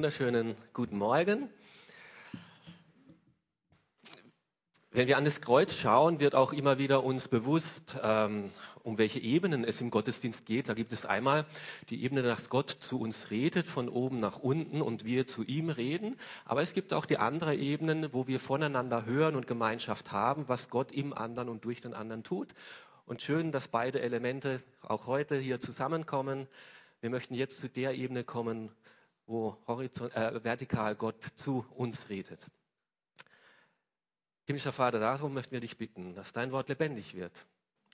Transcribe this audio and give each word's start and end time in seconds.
Wunderschönen 0.00 0.54
guten 0.74 0.96
Morgen. 0.96 1.50
Wenn 4.92 5.08
wir 5.08 5.16
an 5.16 5.24
das 5.24 5.40
Kreuz 5.40 5.74
schauen, 5.74 6.20
wird 6.20 6.36
auch 6.36 6.52
immer 6.52 6.78
wieder 6.78 7.02
uns 7.02 7.26
bewusst, 7.26 7.96
ähm, 8.00 8.52
um 8.84 8.96
welche 8.96 9.18
Ebenen 9.18 9.64
es 9.64 9.80
im 9.80 9.90
Gottesdienst 9.90 10.46
geht. 10.46 10.68
Da 10.68 10.74
gibt 10.74 10.92
es 10.92 11.04
einmal 11.04 11.46
die 11.90 12.04
Ebene, 12.04 12.22
dass 12.22 12.48
Gott 12.48 12.70
zu 12.70 13.00
uns 13.00 13.32
redet, 13.32 13.66
von 13.66 13.88
oben 13.88 14.20
nach 14.20 14.38
unten 14.38 14.82
und 14.82 15.04
wir 15.04 15.26
zu 15.26 15.42
ihm 15.42 15.68
reden. 15.68 16.16
Aber 16.44 16.62
es 16.62 16.74
gibt 16.74 16.94
auch 16.94 17.04
die 17.04 17.18
andere 17.18 17.56
Ebene, 17.56 18.12
wo 18.12 18.28
wir 18.28 18.38
voneinander 18.38 19.04
hören 19.04 19.34
und 19.34 19.48
Gemeinschaft 19.48 20.12
haben, 20.12 20.46
was 20.46 20.70
Gott 20.70 20.92
im 20.92 21.12
anderen 21.12 21.48
und 21.48 21.64
durch 21.64 21.80
den 21.80 21.94
anderen 21.94 22.22
tut. 22.22 22.54
Und 23.04 23.20
schön, 23.20 23.50
dass 23.50 23.66
beide 23.66 24.00
Elemente 24.00 24.62
auch 24.80 25.08
heute 25.08 25.36
hier 25.38 25.58
zusammenkommen. 25.58 26.46
Wir 27.00 27.10
möchten 27.10 27.34
jetzt 27.34 27.60
zu 27.60 27.68
der 27.68 27.94
Ebene 27.94 28.22
kommen, 28.22 28.70
wo 29.28 29.62
horizont, 29.66 30.14
äh, 30.16 30.42
vertikal 30.42 30.96
Gott 30.96 31.22
zu 31.22 31.66
uns 31.76 32.08
redet. 32.08 32.50
Himmlischer 34.46 34.72
Vater, 34.72 34.98
darum 34.98 35.34
möchten 35.34 35.52
wir 35.52 35.60
dich 35.60 35.76
bitten, 35.76 36.14
dass 36.14 36.32
dein 36.32 36.50
Wort 36.50 36.70
lebendig 36.70 37.14
wird 37.14 37.46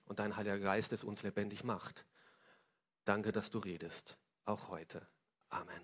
und 0.04 0.20
dein 0.20 0.36
Heiliger 0.36 0.60
Geist 0.60 0.92
es 0.92 1.02
uns 1.02 1.24
lebendig 1.24 1.64
macht. 1.64 2.06
Danke, 3.04 3.32
dass 3.32 3.50
du 3.50 3.58
redest, 3.58 4.16
auch 4.44 4.68
heute. 4.68 5.06
Amen. 5.50 5.82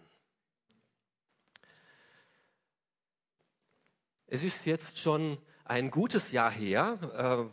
Es 4.29 4.45
ist 4.45 4.65
jetzt 4.65 4.99
schon 4.99 5.37
ein 5.65 5.91
gutes 5.91 6.31
Jahr 6.31 6.53
her, 6.53 6.99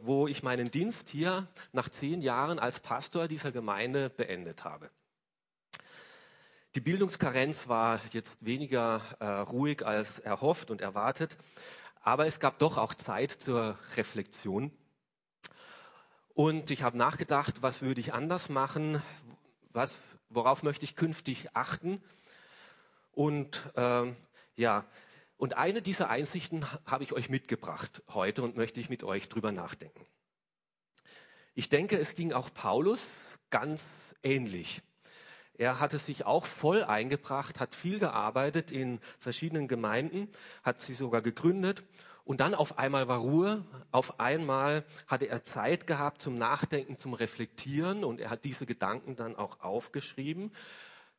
äh, 0.02 0.06
wo 0.06 0.28
ich 0.28 0.44
meinen 0.44 0.70
Dienst 0.70 1.10
hier 1.10 1.48
nach 1.72 1.90
zehn 1.90 2.22
Jahren 2.22 2.60
als 2.60 2.80
Pastor 2.80 3.28
dieser 3.28 3.52
Gemeinde 3.52 4.12
beendet 4.12 4.64
habe. 4.64 4.92
Die 6.76 6.82
Bildungskarenz 6.82 7.68
war 7.68 8.00
jetzt 8.12 8.38
weniger 8.40 9.02
äh, 9.20 9.26
ruhig 9.26 9.86
als 9.86 10.20
erhofft 10.20 10.70
und 10.70 10.82
erwartet, 10.82 11.38
aber 12.02 12.28
es 12.28 12.40
gab 12.40 12.60
doch 12.60 12.78
auch 12.78 12.94
Zeit 12.94 13.32
zur 13.32 13.78
Reflexion. 13.96 14.72
Und 16.34 16.70
ich 16.70 16.84
habe 16.84 16.98
nachgedacht, 16.98 17.64
was 17.64 17.82
würde 17.82 18.00
ich 18.00 18.14
anders 18.14 18.50
machen, 18.50 19.02
was, 19.74 19.98
worauf 20.30 20.62
möchte 20.62 20.86
ich 20.86 20.96
künftig 20.96 21.56
achten. 21.56 22.02
Und 23.12 23.62
äh, 23.76 24.14
ja, 24.56 24.86
und 25.38 25.58
eine 25.58 25.82
dieser 25.82 26.10
Einsichten 26.10 26.66
habe 26.86 27.04
ich 27.04 27.14
euch 27.14 27.30
mitgebracht 27.30 28.04
heute 28.10 28.44
und 28.44 28.56
möchte 28.56 28.80
ich 28.80 28.90
mit 28.90 29.04
euch 29.04 29.30
drüber 29.30 29.52
nachdenken. 29.52 30.06
Ich 31.56 31.70
denke, 31.70 31.98
es 31.98 32.14
ging 32.14 32.34
auch 32.34 32.54
Paulus 32.54 33.08
ganz 33.50 33.84
ähnlich. 34.22 34.82
Er 35.58 35.80
hatte 35.80 35.98
sich 35.98 36.26
auch 36.26 36.46
voll 36.46 36.84
eingebracht, 36.84 37.60
hat 37.60 37.74
viel 37.74 37.98
gearbeitet 38.00 38.70
in 38.72 39.00
verschiedenen 39.18 39.68
Gemeinden, 39.68 40.30
hat 40.64 40.80
sie 40.80 40.94
sogar 40.94 41.22
gegründet. 41.22 41.84
Und 42.26 42.42
dann 42.42 42.54
auf 42.54 42.78
einmal 42.78 43.08
war 43.08 43.20
Ruhe, 43.20 43.66
auf 43.92 44.20
einmal 44.20 44.84
hatte 45.08 45.30
er 45.30 45.44
Zeit 45.44 45.88
gehabt 45.88 46.22
zum 46.22 46.36
Nachdenken, 46.36 46.98
zum 46.98 47.14
Reflektieren 47.14 48.04
und 48.04 48.20
er 48.20 48.30
hat 48.30 48.44
diese 48.44 48.66
Gedanken 48.66 49.16
dann 49.16 49.36
auch 49.36 49.62
aufgeschrieben, 49.62 50.52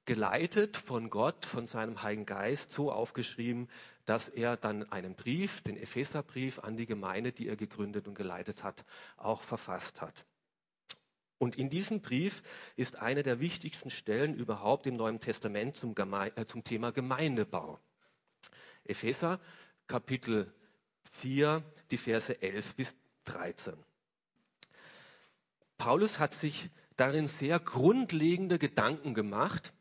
geleitet 0.04 0.76
von 0.76 1.10
Gott, 1.10 1.46
von 1.46 1.66
seinem 1.66 2.02
Heiligen 2.02 2.26
Geist, 2.26 2.70
so 2.72 2.92
aufgeschrieben, 2.92 3.68
dass 4.04 4.28
er 4.28 4.56
dann 4.56 4.90
einen 4.92 5.14
Brief, 5.14 5.62
den 5.62 5.76
Epheserbrief 5.76 6.60
an 6.60 6.76
die 6.76 6.86
Gemeinde, 6.86 7.32
die 7.32 7.48
er 7.48 7.56
gegründet 7.56 8.06
und 8.06 8.14
geleitet 8.14 8.62
hat, 8.62 8.84
auch 9.16 9.42
verfasst 9.42 10.00
hat. 10.00 10.24
Und 11.38 11.56
in 11.56 11.70
diesem 11.70 12.00
Brief 12.00 12.42
ist 12.74 12.96
eine 12.96 13.22
der 13.22 13.38
wichtigsten 13.38 13.90
Stellen 13.90 14.34
überhaupt 14.34 14.86
im 14.86 14.96
Neuen 14.96 15.20
Testament 15.20 15.76
zum, 15.76 15.94
Geme 15.94 16.36
äh, 16.36 16.46
zum 16.46 16.64
Thema 16.64 16.90
Gemeindebau. 16.90 17.78
Epheser 18.84 19.40
Kapitel 19.86 20.52
4, 21.12 21.62
die 21.90 21.96
Verse 21.96 22.42
11 22.42 22.74
bis 22.74 22.96
13. 23.24 23.74
Paulus 25.76 26.18
hat 26.18 26.34
sich 26.34 26.70
darin 26.96 27.28
sehr 27.28 27.60
grundlegende 27.60 28.58
Gedanken 28.58 29.14
gemacht. 29.14 29.72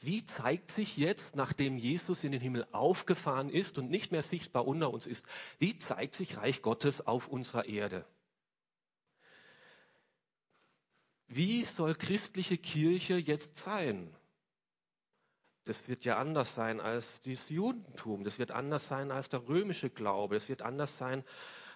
Wie 0.00 0.26
zeigt 0.26 0.72
sich 0.72 0.96
jetzt, 0.96 1.36
nachdem 1.36 1.78
Jesus 1.78 2.24
in 2.24 2.32
den 2.32 2.40
Himmel 2.40 2.66
aufgefahren 2.72 3.48
ist 3.48 3.78
und 3.78 3.88
nicht 3.88 4.10
mehr 4.10 4.22
sichtbar 4.22 4.66
unter 4.66 4.92
uns 4.92 5.06
ist, 5.06 5.24
wie 5.58 5.78
zeigt 5.78 6.14
sich 6.14 6.36
Reich 6.36 6.60
Gottes 6.60 7.06
auf 7.06 7.28
unserer 7.28 7.66
Erde? 7.66 8.04
Wie 11.26 11.64
soll 11.64 11.94
christliche 11.94 12.58
Kirche 12.58 13.16
jetzt 13.16 13.58
sein? 13.58 14.14
Das 15.64 15.88
wird 15.88 16.04
ja 16.04 16.18
anders 16.18 16.54
sein 16.54 16.80
als 16.80 17.22
das 17.22 17.48
Judentum, 17.48 18.22
das 18.24 18.38
wird 18.38 18.50
anders 18.50 18.86
sein 18.86 19.10
als 19.10 19.30
der 19.30 19.48
römische 19.48 19.88
Glaube, 19.88 20.34
das 20.34 20.48
wird 20.48 20.60
anders 20.60 20.98
sein 20.98 21.24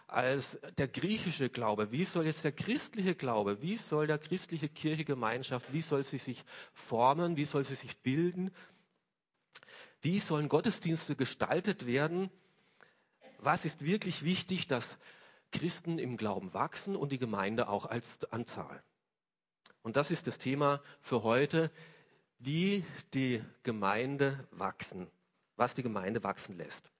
als 0.06 0.58
der 0.76 0.88
griechische 0.88 1.48
Glaube. 1.48 1.90
Wie 1.90 2.04
soll 2.04 2.26
jetzt 2.26 2.44
der 2.44 2.52
christliche 2.52 3.14
Glaube, 3.14 3.62
wie 3.62 3.76
soll 3.76 4.06
der 4.06 4.18
christliche 4.18 4.68
Kirchegemeinschaft, 4.68 5.72
wie 5.72 5.82
soll 5.82 6.04
sie 6.04 6.18
sich 6.18 6.44
formen, 6.72 7.36
wie 7.36 7.44
soll 7.44 7.64
sie 7.64 7.74
sich 7.74 7.96
bilden? 7.98 8.50
Wie 10.00 10.18
sollen 10.18 10.48
Gottesdienste 10.48 11.16
gestaltet 11.16 11.86
werden? 11.86 12.30
Was 13.38 13.64
ist 13.64 13.84
wirklich 13.84 14.22
wichtig, 14.22 14.66
dass 14.66 14.98
Christen 15.50 15.98
im 15.98 16.16
Glauben 16.16 16.52
wachsen 16.54 16.96
und 16.96 17.12
die 17.12 17.18
Gemeinde 17.18 17.68
auch 17.68 17.86
als 17.86 18.24
Anzahl? 18.32 18.82
Und 19.82 19.96
das 19.96 20.10
ist 20.10 20.26
das 20.26 20.38
Thema 20.38 20.82
für 21.00 21.22
heute, 21.22 21.70
wie 22.38 22.84
die 23.14 23.42
Gemeinde 23.62 24.46
wachsen, 24.50 25.10
was 25.56 25.74
die 25.74 25.82
Gemeinde 25.82 26.22
wachsen 26.22 26.56
lässt. 26.56 26.90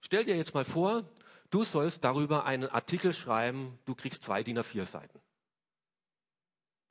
Stell 0.00 0.24
dir 0.24 0.36
jetzt 0.36 0.54
mal 0.54 0.64
vor, 0.64 1.02
du 1.50 1.64
sollst 1.64 2.04
darüber 2.04 2.44
einen 2.44 2.68
Artikel 2.68 3.12
schreiben, 3.12 3.78
du 3.84 3.94
kriegst 3.94 4.22
zwei 4.22 4.42
DIN 4.42 4.58
A4 4.58 4.84
Seiten. 4.84 5.20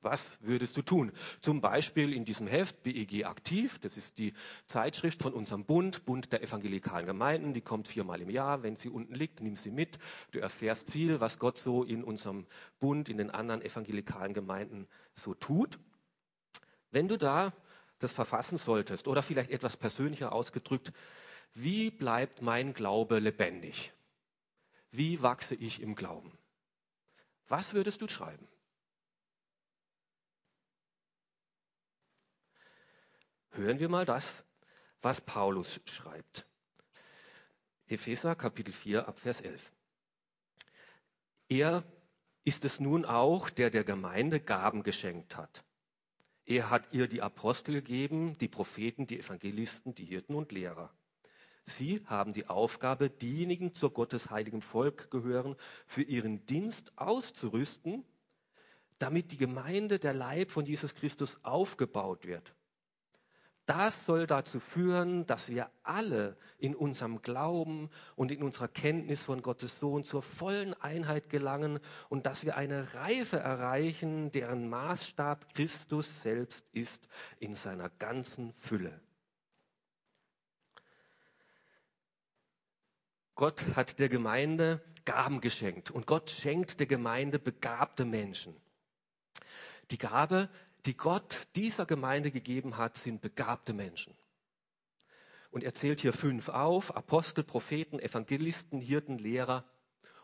Was 0.06 0.38
würdest 0.40 0.76
du 0.76 0.82
tun? 0.82 1.10
Zum 1.40 1.60
Beispiel 1.60 2.12
in 2.12 2.24
diesem 2.24 2.46
Heft 2.46 2.84
BEG 2.84 3.24
Aktiv, 3.24 3.80
das 3.80 3.96
ist 3.96 4.18
die 4.18 4.34
Zeitschrift 4.66 5.20
von 5.20 5.34
unserem 5.34 5.64
Bund, 5.64 6.04
Bund 6.04 6.30
der 6.30 6.44
evangelikalen 6.44 7.06
Gemeinden, 7.06 7.54
die 7.54 7.60
kommt 7.60 7.88
viermal 7.88 8.20
im 8.20 8.30
Jahr. 8.30 8.62
Wenn 8.62 8.76
sie 8.76 8.88
unten 8.88 9.16
liegt, 9.16 9.40
nimm 9.40 9.56
sie 9.56 9.72
mit. 9.72 9.98
Du 10.30 10.38
erfährst 10.38 10.92
viel, 10.92 11.18
was 11.18 11.40
Gott 11.40 11.58
so 11.58 11.82
in 11.82 12.04
unserem 12.04 12.46
Bund, 12.78 13.08
in 13.08 13.18
den 13.18 13.32
anderen 13.32 13.62
evangelikalen 13.62 14.32
Gemeinden 14.32 14.86
so 15.12 15.34
tut. 15.34 15.76
Wenn 16.92 17.08
du 17.08 17.18
da 17.18 17.52
das 17.98 18.12
verfassen 18.12 18.58
solltest 18.58 19.08
oder 19.08 19.24
vielleicht 19.24 19.50
etwas 19.50 19.76
persönlicher 19.76 20.30
ausgedrückt, 20.30 20.92
wie 21.52 21.90
bleibt 21.90 22.42
mein 22.42 22.74
Glaube 22.74 23.18
lebendig? 23.18 23.92
Wie 24.92 25.20
wachse 25.20 25.56
ich 25.56 25.82
im 25.82 25.96
Glauben? 25.96 26.30
Was 27.48 27.74
würdest 27.74 28.00
du 28.02 28.08
schreiben? 28.08 28.46
Hören 33.56 33.78
wir 33.78 33.88
mal 33.88 34.04
das, 34.04 34.44
was 35.00 35.22
Paulus 35.22 35.80
schreibt. 35.86 36.46
Epheser 37.86 38.34
Kapitel 38.34 38.70
4 38.70 39.08
ab 39.08 39.18
Vers 39.18 39.40
11. 39.40 39.72
Er 41.48 41.82
ist 42.44 42.66
es 42.66 42.80
nun 42.80 43.06
auch, 43.06 43.48
der 43.48 43.70
der 43.70 43.82
Gemeinde 43.82 44.40
Gaben 44.40 44.82
geschenkt 44.82 45.38
hat. 45.38 45.64
Er 46.44 46.68
hat 46.68 46.92
ihr 46.92 47.08
die 47.08 47.22
Apostel 47.22 47.76
gegeben, 47.76 48.36
die 48.36 48.48
Propheten, 48.48 49.06
die 49.06 49.20
Evangelisten, 49.20 49.94
die 49.94 50.04
Hirten 50.04 50.34
und 50.34 50.52
Lehrer. 50.52 50.92
Sie 51.64 52.04
haben 52.04 52.34
die 52.34 52.48
Aufgabe, 52.48 53.08
diejenigen 53.08 53.72
zur 53.72 53.90
Gottes 53.90 54.28
heiligen 54.28 54.60
Volk 54.60 55.10
gehören, 55.10 55.56
für 55.86 56.02
ihren 56.02 56.44
Dienst 56.44 56.92
auszurüsten, 56.96 58.04
damit 58.98 59.32
die 59.32 59.38
Gemeinde, 59.38 59.98
der 59.98 60.12
Leib 60.12 60.50
von 60.50 60.66
Jesus 60.66 60.94
Christus 60.94 61.42
aufgebaut 61.42 62.26
wird 62.26 62.54
das 63.66 64.06
soll 64.06 64.26
dazu 64.26 64.60
führen, 64.60 65.26
dass 65.26 65.48
wir 65.48 65.68
alle 65.82 66.36
in 66.58 66.74
unserem 66.74 67.20
Glauben 67.20 67.90
und 68.14 68.30
in 68.30 68.42
unserer 68.42 68.68
Kenntnis 68.68 69.24
von 69.24 69.42
Gottes 69.42 69.80
Sohn 69.80 70.04
zur 70.04 70.22
vollen 70.22 70.74
Einheit 70.74 71.28
gelangen 71.28 71.80
und 72.08 72.26
dass 72.26 72.44
wir 72.44 72.56
eine 72.56 72.94
Reife 72.94 73.38
erreichen, 73.38 74.30
deren 74.30 74.68
Maßstab 74.68 75.52
Christus 75.54 76.22
selbst 76.22 76.64
ist 76.72 77.08
in 77.40 77.56
seiner 77.56 77.90
ganzen 77.90 78.52
Fülle. 78.52 79.00
Gott 83.34 83.64
hat 83.74 83.98
der 83.98 84.08
Gemeinde 84.08 84.80
Gaben 85.04 85.40
geschenkt 85.40 85.90
und 85.90 86.06
Gott 86.06 86.30
schenkt 86.30 86.78
der 86.80 86.86
Gemeinde 86.86 87.38
begabte 87.38 88.04
Menschen. 88.04 88.56
Die 89.90 89.98
Gabe 89.98 90.48
die 90.86 90.96
Gott 90.96 91.46
dieser 91.56 91.86
Gemeinde 91.86 92.30
gegeben 92.30 92.76
hat, 92.76 92.96
sind 92.96 93.20
begabte 93.20 93.72
Menschen. 93.72 94.16
Und 95.50 95.64
er 95.64 95.74
zählt 95.74 96.00
hier 96.00 96.12
fünf 96.12 96.48
auf, 96.48 96.96
Apostel, 96.96 97.42
Propheten, 97.42 97.98
Evangelisten, 97.98 98.80
Hirten, 98.80 99.18
Lehrer. 99.18 99.64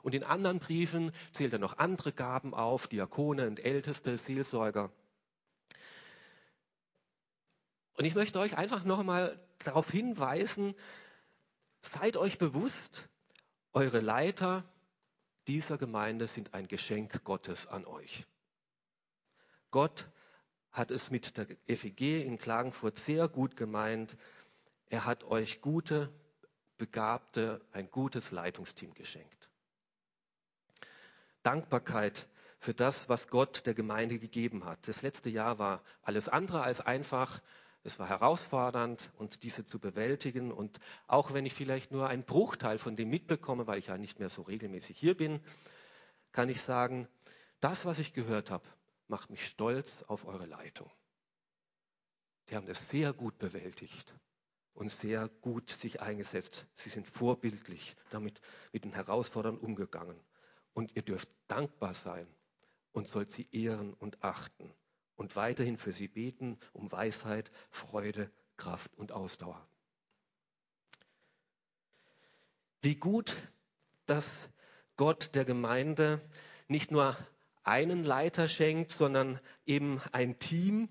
Und 0.03 0.15
in 0.15 0.25
anderen 0.25 0.59
Briefen 0.59 1.13
zählt 1.33 1.53
er 1.53 1.59
noch 1.59 1.79
andere 1.79 2.13
Gaben 2.13 2.55
auf, 2.55 2.87
Diakone 2.87 3.47
und 3.47 3.61
Älteste, 3.61 4.19
Seelsorger. 4.19 4.93
Und 7.95 8.05
ich 8.05 8.15
möchte 8.15 8.39
euch 8.41 8.57
einfach 8.57 8.85
nochmal 8.85 9.41
darauf 9.59 9.91
hinweisen, 9.91 10.75
seid 11.81 12.17
euch 12.17 12.39
bewusst, 12.39 13.09
eure 13.73 14.01
Leiter 14.01 14.65
dieser 15.47 15.79
Gemeinde 15.79 16.29
sind 16.29 16.55
ein 16.55 16.69
Geschenk 16.69 17.25
Gottes 17.25 17.67
an 17.67 17.85
euch. 17.85 18.27
Gott 19.71 20.12
hat 20.73 20.91
es 20.91 21.11
mit 21.11 21.37
der 21.37 21.47
FEG 21.77 22.25
in 22.25 22.39
Klagenfurt 22.39 22.99
sehr 22.99 23.29
gut 23.29 23.57
gemeint. 23.57 24.17
Er 24.89 25.05
hat 25.05 25.25
euch 25.25 25.61
gute, 25.61 26.11
begabte, 26.79 27.61
ein 27.73 27.91
gutes 27.91 28.31
Leitungsteam 28.31 28.95
geschenkt. 28.95 29.51
Dankbarkeit 31.43 32.29
für 32.59 32.75
das, 32.75 33.09
was 33.09 33.29
Gott 33.29 33.67
der 33.67 33.75
Gemeinde 33.75 34.19
gegeben 34.19 34.65
hat. 34.65 34.79
Das 34.87 35.03
letzte 35.03 35.29
Jahr 35.29 35.59
war 35.59 35.83
alles 36.03 36.29
andere 36.29 36.63
als 36.63 36.81
einfach. 36.81 37.41
Es 37.85 37.99
war 37.99 38.09
herausfordernd 38.09 39.11
und 39.17 39.43
diese 39.43 39.65
zu 39.65 39.81
bewältigen. 39.81 40.53
Und 40.53 40.79
auch 41.09 41.33
wenn 41.35 41.45
ich 41.45 41.55
vielleicht 41.55 41.91
nur 41.91 42.09
einen 42.09 42.25
Bruchteil 42.25 42.79
von 42.79 42.95
dem 42.95 43.11
mitbekomme, 43.11 43.67
weil 43.67 43.81
ich 43.81 43.89
ja 43.89 43.99
nicht 43.99 44.21
mehr 44.21 44.29
so 44.29 44.43
regelmäßig 44.43 44.97
hier 44.97 45.17
bin, 45.17 45.41
kann 46.31 46.49
ich 46.49 46.61
sagen, 46.61 47.09
das, 47.61 47.85
was 47.85 47.99
ich 47.99 48.13
gehört 48.13 48.51
habe, 48.51 48.65
macht 49.13 49.29
mich 49.31 49.47
stolz 49.47 50.03
auf 50.09 50.25
eure 50.25 50.47
Leitung. 50.47 50.91
Die 52.49 52.57
haben 52.57 52.67
das 52.67 52.89
sehr 52.89 53.13
gut 53.13 53.39
bewältigt 53.39 54.15
und 54.73 54.91
sehr 54.91 55.29
gut 55.29 55.69
sich 55.69 56.01
eingesetzt. 56.01 56.67
Sie 56.75 56.89
sind 56.89 57.07
vorbildlich 57.07 57.95
damit 58.11 58.41
mit 58.73 58.85
den 58.85 58.95
Herausforderungen 58.95 59.61
umgegangen. 59.61 60.19
Und 60.73 60.97
ihr 60.97 61.03
dürft 61.03 61.29
dankbar 61.47 61.93
sein 61.93 62.27
und 62.93 63.07
sollt 63.07 63.31
sie 63.31 63.47
ehren 63.53 63.93
und 63.93 64.25
achten 64.25 64.73
und 65.17 65.37
weiterhin 65.37 65.77
für 65.77 65.93
sie 65.93 66.09
beten 66.09 66.59
um 66.73 66.91
Weisheit, 66.91 67.51
Freude, 67.69 68.31
Kraft 68.57 68.97
und 68.97 69.13
Ausdauer. 69.13 69.69
Wie 72.81 72.97
gut, 72.97 73.37
dass 74.07 74.49
Gott 74.97 75.35
der 75.35 75.45
Gemeinde 75.45 76.23
nicht 76.67 76.91
nur 76.91 77.15
einen 77.65 78.05
Leiter 78.05 78.49
schenkt, 78.49 78.93
sondern 78.93 79.41
eben 79.67 80.01
ein 80.13 80.39
Team. 80.39 80.89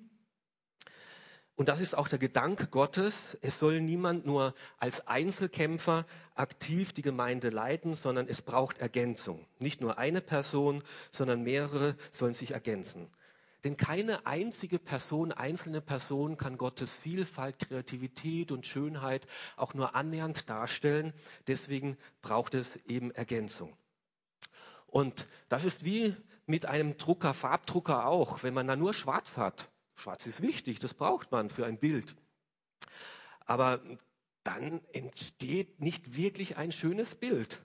Und 1.56 1.68
das 1.68 1.80
ist 1.80 1.96
auch 1.96 2.08
der 2.08 2.18
Gedanke 2.18 2.68
Gottes. 2.68 3.38
Es 3.42 3.60
soll 3.60 3.82
niemand 3.82 4.26
nur 4.26 4.56
als 4.80 5.08
Einzelkämpfer 5.08 6.06
aktiv 6.34 6.94
die 6.94 7.04
Gemeinde 7.04 7.50
leiten, 7.50 7.96
sondern 7.96 8.28
es 8.28 8.42
braucht 8.42 8.80
Ergänzung. 8.80 9.46
Nicht 9.60 9.82
nur 9.82 9.98
eine 9.98 10.22
Person, 10.22 10.84
sondern 11.12 11.44
mehrere 11.44 11.96
sollen 12.12 12.34
sich 12.34 12.52
ergänzen. 12.52 13.10
Denn 13.64 13.78
keine 13.78 14.26
einzige 14.26 14.80
Person, 14.80 15.32
einzelne 15.32 15.82
Person 15.82 16.36
kann 16.36 16.58
Gottes 16.58 16.92
Vielfalt, 16.96 17.60
Kreativität 17.60 18.52
und 18.52 18.66
Schönheit 18.66 19.28
auch 19.56 19.76
nur 19.76 19.94
annähernd 19.94 20.50
darstellen. 20.50 21.14
Deswegen 21.46 21.98
braucht 22.24 22.56
es 22.56 22.78
eben 22.88 23.12
Ergänzung. 23.12 23.78
Und 24.88 25.28
das 25.48 25.64
ist 25.64 25.86
wie 25.86 26.16
mit 26.46 26.66
einem 26.66 26.98
Drucker, 26.98 27.34
Farbdrucker 27.34 28.06
auch, 28.06 28.44
wenn 28.44 28.54
man 28.54 28.68
da 28.68 28.76
nur 28.76 28.94
schwarz 28.94 29.38
hat. 29.38 29.70
Schwarz 29.96 30.26
ist 30.26 30.42
wichtig, 30.42 30.80
das 30.80 30.94
braucht 30.94 31.32
man 31.32 31.50
für 31.50 31.66
ein 31.66 31.78
Bild. 31.78 32.16
Aber 33.46 33.82
dann 34.44 34.82
entsteht 34.94 35.80
nicht 35.80 36.16
wirklich 36.16 36.58
ein 36.58 36.72
schönes 36.72 37.16
Bild. 37.16 37.62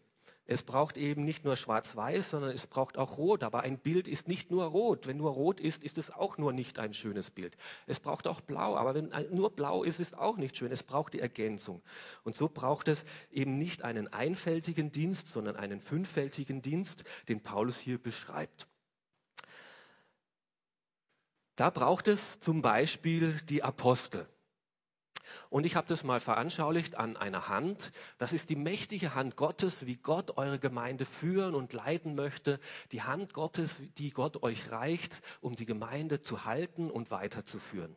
Es 0.48 0.62
braucht 0.62 0.96
eben 0.96 1.25
nicht 1.25 1.44
nur 1.44 1.56
schwarz-weiß, 1.56 2.31
sondern 2.31 2.52
es 2.52 2.69
braucht 2.69 2.98
auch 2.98 3.19
rot. 3.19 3.43
Aber 3.43 3.62
ein 3.62 3.78
Bild 3.78 4.06
ist 4.06 4.28
nicht 4.28 4.50
nur 4.50 4.64
rot. 4.64 5.08
Wenn 5.08 5.16
nur 5.16 5.32
rot 5.32 5.58
ist, 5.58 5.82
ist 5.82 5.98
es 5.98 6.10
auch 6.10 6.38
nur 6.38 6.52
nicht 6.52 6.78
ein 6.78 6.94
schönes 6.94 7.31
Bild. 7.31 7.56
Es 7.87 7.98
braucht 7.98 8.28
auch 8.28 8.40
blau. 8.40 8.76
Aber 8.76 8.94
wenn 8.94 9.12
nur 9.34 9.50
blau 9.50 9.82
ist, 9.82 9.98
ist 9.98 10.16
auch 10.16 10.37
nicht 10.37 10.56
schön. 10.56 10.70
Es 10.70 10.84
braucht 10.84 11.14
die 11.14 11.20
Ergänzung. 11.20 11.82
Und 12.22 12.37
so 12.37 12.48
braucht 12.48 12.87
es 12.87 13.04
eben 13.32 13.58
nicht 13.58 13.82
einen 13.82 14.06
einfältigen 14.12 14.93
Dienst, 14.93 15.28
sondern 15.28 15.56
einen 15.56 15.81
fünffältigen 15.81 16.62
Dienst, 16.62 17.02
den 17.28 17.42
Paulus 17.42 17.78
hier 17.78 17.99
beschreibt. 17.99 18.69
Da 21.56 21.70
braucht 21.70 22.06
es 22.06 22.38
zum 22.38 22.62
Beispiel 22.62 23.32
die 23.49 23.64
Apostel. 23.64 24.28
Und 25.50 25.67
ich 25.67 25.76
habe 25.76 25.87
das 25.87 26.05
mal 26.05 26.20
veranschaulicht 26.20 26.96
an 26.96 27.17
einer 27.17 27.49
Hand. 27.49 27.93
Das 28.19 28.32
ist 28.32 28.49
die 28.50 28.56
mächtige 28.56 29.14
Hand 29.14 29.37
Gottes, 29.37 29.87
wie 29.87 29.96
Gott 29.96 30.37
eure 30.37 30.58
Gemeinde 30.58 31.06
führen 31.06 31.55
und 31.55 31.73
leiten 31.73 32.14
möchte. 32.14 32.61
Die 32.93 33.02
Hand 33.02 33.32
Gottes, 33.32 33.82
die 33.99 34.11
Gott 34.11 34.43
euch 34.43 34.70
reicht, 34.70 35.23
um 35.40 35.55
die 35.55 35.67
Gemeinde 35.67 36.20
zu 36.20 36.44
halten 36.44 36.90
und 36.90 37.11
weiterzuführen. 37.11 37.96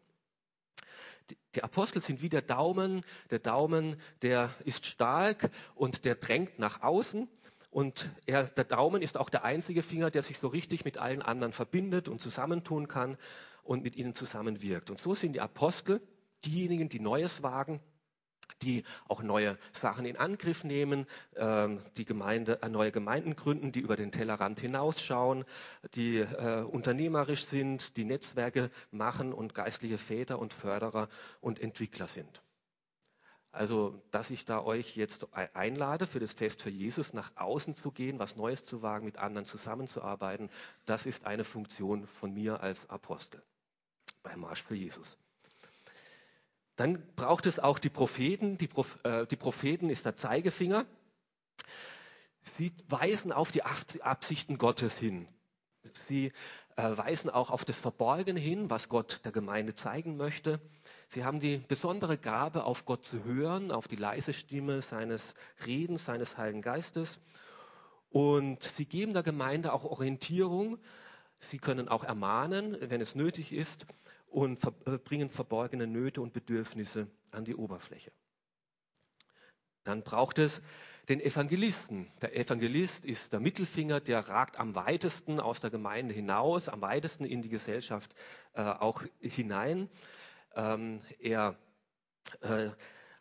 Die 1.56 1.64
Apostel 1.64 2.02
sind 2.02 2.22
wie 2.22 2.30
der 2.30 2.42
Daumen. 2.42 3.04
Der 3.30 3.40
Daumen, 3.40 3.98
der 4.22 4.54
ist 4.66 4.86
stark 4.86 5.50
und 5.76 6.06
der 6.06 6.16
drängt 6.16 6.60
nach 6.60 6.82
außen. 6.82 7.28
Und 7.72 8.10
er, 8.26 8.46
der 8.46 8.64
Daumen 8.64 9.02
ist 9.02 9.16
auch 9.16 9.30
der 9.30 9.44
einzige 9.44 9.84
Finger, 9.84 10.10
der 10.10 10.24
sich 10.24 10.40
so 10.40 10.48
richtig 10.48 10.86
mit 10.86 10.98
allen 10.98 11.22
anderen 11.22 11.54
verbindet 11.54 12.10
und 12.10 12.20
zusammentun 12.20 12.88
kann 12.88 13.18
und 13.64 13.84
mit 13.84 13.96
ihnen 13.96 14.16
zusammenwirkt. 14.16 14.90
Und 14.90 14.98
so 14.98 15.14
sind 15.14 15.34
die 15.34 15.42
Apostel 15.42 16.02
diejenigen, 16.46 16.90
die 16.90 17.00
Neues 17.00 17.44
wagen, 17.44 17.80
die 18.62 18.84
auch 19.08 19.24
neue 19.24 19.58
Sachen 19.72 20.06
in 20.06 20.18
Angriff 20.18 20.64
nehmen, 20.64 21.06
ähm, 21.36 21.80
die 21.98 22.06
Gemeinde, 22.06 22.62
äh, 22.62 22.70
neue 22.70 22.92
Gemeinden 22.92 23.36
gründen, 23.36 23.72
die 23.72 23.80
über 23.80 23.96
den 23.96 24.12
Tellerrand 24.12 24.60
hinausschauen, 24.60 25.46
die 25.96 26.20
äh, 26.20 26.64
unternehmerisch 26.64 27.46
sind, 27.46 27.96
die 27.98 28.06
Netzwerke 28.06 28.70
machen 28.92 29.34
und 29.34 29.54
geistliche 29.54 29.98
Väter 29.98 30.40
und 30.40 30.54
Förderer 30.54 31.10
und 31.42 31.60
Entwickler 31.60 32.08
sind. 32.08 32.42
Also, 33.52 34.04
dass 34.12 34.30
ich 34.30 34.46
da 34.46 34.62
euch 34.62 34.96
jetzt 34.96 35.26
einlade, 35.34 36.06
für 36.06 36.20
das 36.20 36.34
Fest 36.34 36.62
für 36.62 36.70
Jesus 36.70 37.14
nach 37.14 37.32
außen 37.36 37.74
zu 37.74 37.92
gehen, 37.92 38.20
was 38.20 38.36
Neues 38.36 38.64
zu 38.64 38.84
wagen, 38.84 39.06
mit 39.06 39.18
anderen 39.18 39.46
zusammenzuarbeiten, 39.46 40.52
das 40.86 41.08
ist 41.08 41.26
eine 41.26 41.44
Funktion 41.44 42.06
von 42.06 42.32
mir 42.32 42.62
als 42.62 42.88
Apostel 42.92 43.42
beim 44.22 44.42
Marsch 44.42 44.62
für 44.62 44.76
Jesus. 44.76 45.18
Dann 46.80 47.04
braucht 47.18 47.46
es 47.46 47.60
auch 47.60 47.78
die 47.78 47.90
Propheten. 47.90 48.58
Äh, 49.04 49.28
die 49.28 49.36
Propheten 49.36 49.90
ist 49.90 50.06
der 50.06 50.16
Zeigefinger. 50.16 50.86
Sie 52.42 52.72
weisen 52.88 53.34
auf 53.34 53.52
die 53.52 53.64
Absichten 53.64 54.58
Gottes 54.58 54.98
hin. 54.98 55.28
Sie 55.82 56.32
äh, 56.78 56.98
weisen 56.98 57.30
auch 57.30 57.50
auf 57.50 57.66
das 57.66 57.76
Verborgene 57.76 58.40
hin, 58.40 58.70
was 58.70 58.88
Gott 58.88 59.20
der 59.26 59.34
Gemeinde 59.34 59.76
zeigen 59.76 60.16
möchte. 60.16 60.62
Sie 61.10 61.26
haben 61.26 61.42
die 61.42 61.58
besondere 61.58 62.18
Gabe, 62.18 62.64
auf 62.64 62.86
Gott 62.86 63.04
zu 63.04 63.26
hören, 63.26 63.74
auf 63.74 63.90
die 63.90 63.98
leise 63.98 64.32
Stimme 64.32 64.82
seines 64.82 65.34
Redens, 65.66 66.06
seines 66.06 66.38
Heiligen 66.38 66.62
Geistes. 66.62 67.20
Und 68.10 68.64
sie 68.64 68.86
geben 68.86 69.12
der 69.12 69.24
Gemeinde 69.24 69.74
auch 69.74 69.84
Orientierung. 69.84 70.78
Sie 71.40 71.58
können 71.58 71.90
auch 71.90 72.06
ermahnen, 72.06 72.78
wenn 72.80 73.02
es 73.02 73.16
nötig 73.16 73.52
ist 73.52 73.86
und 74.30 74.60
äh, 74.86 74.98
bringen 74.98 75.30
verborgene 75.30 75.88
Nöte 75.88 76.22
und 76.22 76.34
Bedürfnisse 76.34 77.08
an 77.32 77.46
die 77.46 77.56
Oberfläche. 77.56 78.12
Dann 79.84 80.04
braucht 80.04 80.38
es 80.38 80.62
den 81.08 81.20
Evangelisten. 81.20 82.12
Der 82.22 82.36
Evangelist 82.36 83.06
ist 83.06 83.34
der 83.34 83.40
Mittelfinger, 83.40 84.00
der 84.00 84.28
ragt 84.28 84.60
am 84.60 84.76
weitesten 84.76 85.40
aus 85.40 85.60
der 85.60 85.72
Gemeinde 85.72 86.14
hinaus, 86.14 86.70
am 86.70 86.82
weitesten 86.82 87.26
in 87.26 87.42
die 87.42 87.50
Gesellschaft 87.50 88.14
äh, 88.54 88.62
auch 88.62 89.04
hinein. 89.20 89.90
Ähm, 90.56 91.02
er 91.20 91.58
äh, 92.42 92.70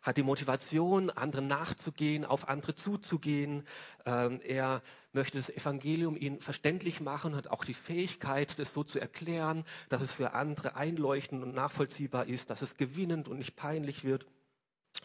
hat 0.01 0.17
die 0.17 0.23
Motivation, 0.23 1.09
anderen 1.09 1.47
nachzugehen, 1.47 2.25
auf 2.25 2.47
andere 2.47 2.75
zuzugehen. 2.75 3.65
Ähm, 4.05 4.39
er 4.43 4.81
möchte 5.11 5.37
das 5.37 5.49
Evangelium 5.49 6.15
ihnen 6.15 6.39
verständlich 6.39 7.01
machen, 7.01 7.35
hat 7.35 7.47
auch 7.47 7.65
die 7.65 7.73
Fähigkeit, 7.73 8.57
das 8.59 8.73
so 8.73 8.83
zu 8.83 8.99
erklären, 8.99 9.63
dass 9.89 10.01
es 10.01 10.11
für 10.11 10.33
andere 10.33 10.75
einleuchtend 10.75 11.43
und 11.43 11.53
nachvollziehbar 11.53 12.27
ist, 12.27 12.49
dass 12.49 12.61
es 12.61 12.75
gewinnend 12.77 13.27
und 13.27 13.37
nicht 13.37 13.55
peinlich 13.55 14.03
wird. 14.03 14.25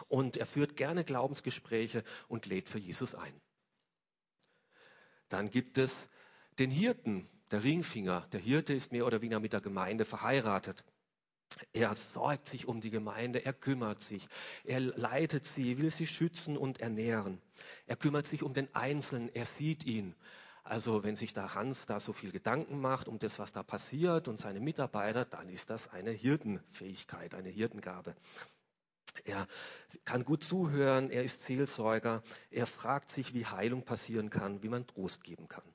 Und 0.09 0.37
er 0.37 0.47
führt 0.47 0.77
gerne 0.77 1.05
Glaubensgespräche 1.05 2.05
und 2.29 2.47
lädt 2.47 2.69
für 2.69 2.79
Jesus 2.79 3.15
ein. 3.15 3.41
Dann 5.29 5.51
gibt 5.51 5.79
es 5.79 6.09
den 6.59 6.71
Hirten, 6.71 7.29
der 7.51 7.65
Ringfinger. 7.65 8.27
Der 8.33 8.41
Hirte 8.41 8.73
ist 8.73 8.93
mehr 8.93 9.07
oder 9.07 9.21
weniger 9.21 9.41
mit 9.41 9.53
der 9.53 9.61
Gemeinde 9.61 10.05
verheiratet. 10.05 10.85
Er 11.73 11.95
sorgt 11.95 12.49
sich 12.49 12.67
um 12.67 12.81
die 12.81 12.91
Gemeinde, 12.91 13.45
er 13.45 13.53
kümmert 13.53 14.03
sich, 14.03 14.27
er 14.65 14.81
leitet 14.81 15.45
sie, 15.47 15.79
will 15.79 15.91
sie 15.91 16.07
schützen 16.07 16.57
und 16.57 16.81
ernähren. 16.81 17.41
Er 17.87 17.97
kümmert 17.97 18.27
sich 18.27 18.43
um 18.43 18.55
den 18.55 18.75
Einzelnen, 18.75 19.29
er 19.35 19.47
sieht 19.47 19.85
ihn. 19.85 20.15
Also 20.65 21.05
wenn 21.05 21.15
sich 21.15 21.35
da 21.35 21.55
Hans 21.55 21.85
da 21.85 22.01
so 22.01 22.13
viel 22.13 22.33
Gedanken 22.33 22.81
macht 22.81 23.07
um 23.07 23.19
das, 23.19 23.39
was 23.39 23.53
da 23.53 23.63
passiert 23.63 24.29
und 24.29 24.41
seine 24.41 24.61
Mitarbeiter, 24.61 25.25
dann 25.27 25.49
ist 25.49 25.69
das 25.69 25.89
eine 25.89 26.11
Hirtenfähigkeit, 26.11 27.35
eine 27.35 27.51
Hirtengabe. 27.51 28.17
Er 29.25 29.47
kann 30.05 30.25
gut 30.25 30.43
zuhören, 30.43 31.11
er 31.11 31.23
ist 31.23 31.45
Seelsorger, 31.45 32.23
er 32.51 32.67
fragt 32.67 33.11
sich, 33.11 33.35
wie 33.35 33.47
Heilung 33.47 33.85
passieren 33.85 34.31
kann, 34.31 34.63
wie 34.63 34.69
man 34.69 34.87
Trost 34.87 35.23
geben 35.23 35.49
kann. 35.49 35.74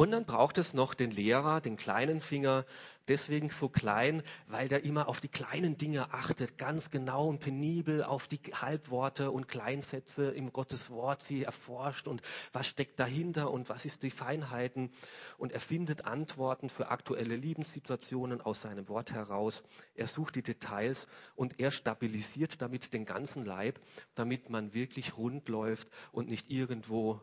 Und 0.00 0.12
dann 0.12 0.24
braucht 0.24 0.56
es 0.56 0.72
noch 0.72 0.94
den 0.94 1.10
Lehrer, 1.10 1.60
den 1.60 1.76
kleinen 1.76 2.20
Finger, 2.20 2.64
deswegen 3.06 3.50
so 3.50 3.68
klein, 3.68 4.22
weil 4.46 4.66
der 4.66 4.82
immer 4.86 5.08
auf 5.08 5.20
die 5.20 5.28
kleinen 5.28 5.76
Dinge 5.76 6.14
achtet, 6.14 6.56
ganz 6.56 6.90
genau 6.90 7.28
und 7.28 7.40
penibel 7.40 8.02
auf 8.02 8.26
die 8.26 8.38
Halbworte 8.38 9.30
und 9.30 9.46
Kleinsätze 9.46 10.30
im 10.30 10.54
Gottes 10.54 10.88
Wort 10.88 11.20
sie 11.20 11.44
erforscht 11.44 12.08
und 12.08 12.22
was 12.50 12.66
steckt 12.66 12.98
dahinter 12.98 13.50
und 13.50 13.68
was 13.68 13.84
ist 13.84 14.02
die 14.02 14.10
Feinheiten 14.10 14.90
und 15.36 15.52
er 15.52 15.60
findet 15.60 16.06
Antworten 16.06 16.70
für 16.70 16.88
aktuelle 16.88 17.36
Lebenssituationen 17.36 18.40
aus 18.40 18.62
seinem 18.62 18.88
Wort 18.88 19.12
heraus. 19.12 19.62
Er 19.94 20.06
sucht 20.06 20.34
die 20.34 20.42
Details 20.42 21.08
und 21.34 21.60
er 21.60 21.70
stabilisiert 21.70 22.62
damit 22.62 22.94
den 22.94 23.04
ganzen 23.04 23.44
Leib, 23.44 23.78
damit 24.14 24.48
man 24.48 24.72
wirklich 24.72 25.18
rund 25.18 25.50
läuft 25.50 25.90
und 26.10 26.30
nicht 26.30 26.50
irgendwo 26.50 27.20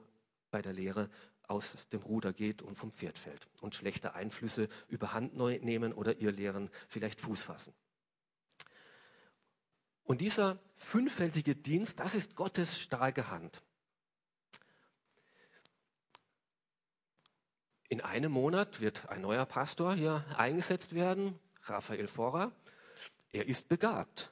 bei 0.51 0.61
der 0.61 0.73
Lehre 0.73 1.09
aus 1.47 1.87
dem 1.89 2.01
Ruder 2.01 2.33
geht 2.33 2.61
und 2.61 2.75
vom 2.75 2.91
Pferd 2.91 3.17
fällt 3.17 3.47
und 3.61 3.75
schlechte 3.75 4.13
Einflüsse 4.13 4.67
überhand 4.87 5.35
nehmen 5.35 5.93
oder 5.93 6.17
ihr 6.17 6.31
Lehren 6.31 6.69
vielleicht 6.89 7.21
Fuß 7.21 7.41
fassen. 7.41 7.73
Und 10.03 10.21
dieser 10.21 10.57
fünffältige 10.75 11.55
Dienst, 11.55 11.99
das 11.99 12.15
ist 12.15 12.35
Gottes 12.35 12.79
starke 12.79 13.29
Hand. 13.29 13.61
In 17.89 18.01
einem 18.01 18.31
Monat 18.31 18.81
wird 18.81 19.07
ein 19.09 19.21
neuer 19.21 19.45
Pastor 19.45 19.93
hier 19.93 20.25
eingesetzt 20.37 20.93
werden, 20.93 21.39
Raphael 21.63 22.07
Forer. 22.07 22.51
Er 23.31 23.47
ist 23.47 23.69
begabt, 23.69 24.31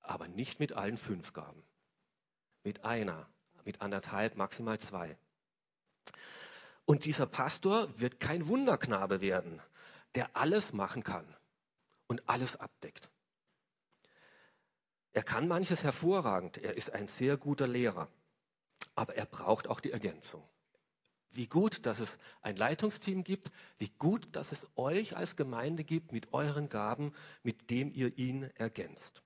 aber 0.00 0.28
nicht 0.28 0.60
mit 0.60 0.72
allen 0.72 0.96
fünf 0.96 1.32
Gaben. 1.32 1.62
Mit 2.62 2.84
einer, 2.84 3.28
mit 3.64 3.80
anderthalb, 3.80 4.36
maximal 4.36 4.78
zwei. 4.78 5.18
Und 6.84 7.04
dieser 7.04 7.26
Pastor 7.26 7.88
wird 7.98 8.20
kein 8.20 8.46
Wunderknabe 8.46 9.20
werden, 9.20 9.60
der 10.14 10.36
alles 10.36 10.72
machen 10.72 11.02
kann 11.02 11.26
und 12.06 12.28
alles 12.28 12.56
abdeckt. 12.56 13.08
Er 15.12 15.22
kann 15.22 15.48
manches 15.48 15.82
hervorragend, 15.82 16.58
er 16.58 16.76
ist 16.76 16.90
ein 16.92 17.06
sehr 17.06 17.36
guter 17.36 17.66
Lehrer, 17.66 18.08
aber 18.94 19.14
er 19.14 19.26
braucht 19.26 19.68
auch 19.68 19.80
die 19.80 19.92
Ergänzung. 19.92 20.42
Wie 21.30 21.46
gut, 21.46 21.86
dass 21.86 22.00
es 22.00 22.18
ein 22.42 22.56
Leitungsteam 22.56 23.24
gibt, 23.24 23.50
wie 23.78 23.88
gut, 23.88 24.28
dass 24.36 24.52
es 24.52 24.66
euch 24.76 25.16
als 25.16 25.36
Gemeinde 25.36 25.84
gibt 25.84 26.12
mit 26.12 26.32
euren 26.32 26.68
Gaben, 26.68 27.12
mit 27.42 27.70
dem 27.70 27.92
ihr 27.92 28.16
ihn 28.18 28.44
ergänzt. 28.54 29.22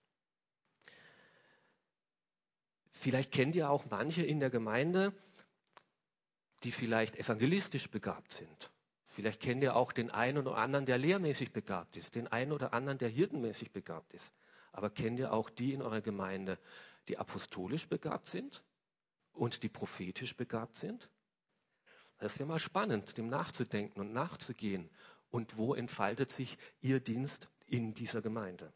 Vielleicht 2.90 3.30
kennt 3.30 3.54
ihr 3.54 3.70
auch 3.70 3.85
manche 3.90 4.23
in 4.23 4.40
der 4.40 4.50
Gemeinde, 4.50 5.12
die 6.65 6.73
vielleicht 6.73 7.17
evangelistisch 7.17 7.91
begabt 7.91 8.33
sind. 8.33 8.71
Vielleicht 9.05 9.41
kennt 9.41 9.62
ihr 9.62 9.75
auch 9.75 9.93
den 9.93 10.11
einen 10.11 10.38
oder 10.38 10.57
anderen, 10.57 10.87
der 10.87 10.99
lehrmäßig 10.99 11.53
begabt 11.53 11.97
ist, 11.97 12.15
den 12.15 12.29
einen 12.29 12.53
oder 12.53 12.73
anderen, 12.73 12.99
der 12.99 13.09
hirtenmäßig 13.09 13.73
begabt 13.73 14.12
ist. 14.15 14.33
Aber 14.73 14.91
kennt 14.91 15.19
ihr 15.19 15.33
auch 15.33 15.50
die 15.50 15.73
in 15.73 15.83
eurer 15.83 16.00
Gemeinde, 16.00 16.59
die 17.09 17.19
apostolisch 17.19 17.88
begabt 17.88 18.27
sind 18.27 18.62
und 19.33 19.62
die 19.62 19.69
prophetisch 19.69 20.37
begabt 20.37 20.77
sind? 20.77 21.09
Das 22.19 22.38
wäre 22.38 22.49
mal 22.49 22.59
spannend, 22.59 23.17
dem 23.17 23.29
nachzudenken 23.29 24.00
und 24.00 24.12
nachzugehen. 24.12 24.91
Und 25.31 25.57
wo 25.57 25.75
entfaltet 25.75 26.31
sich 26.31 26.59
Ihr 26.81 27.00
Dienst 27.00 27.49
in 27.67 27.95
dieser 27.95 28.23
Gemeinde? 28.23 28.73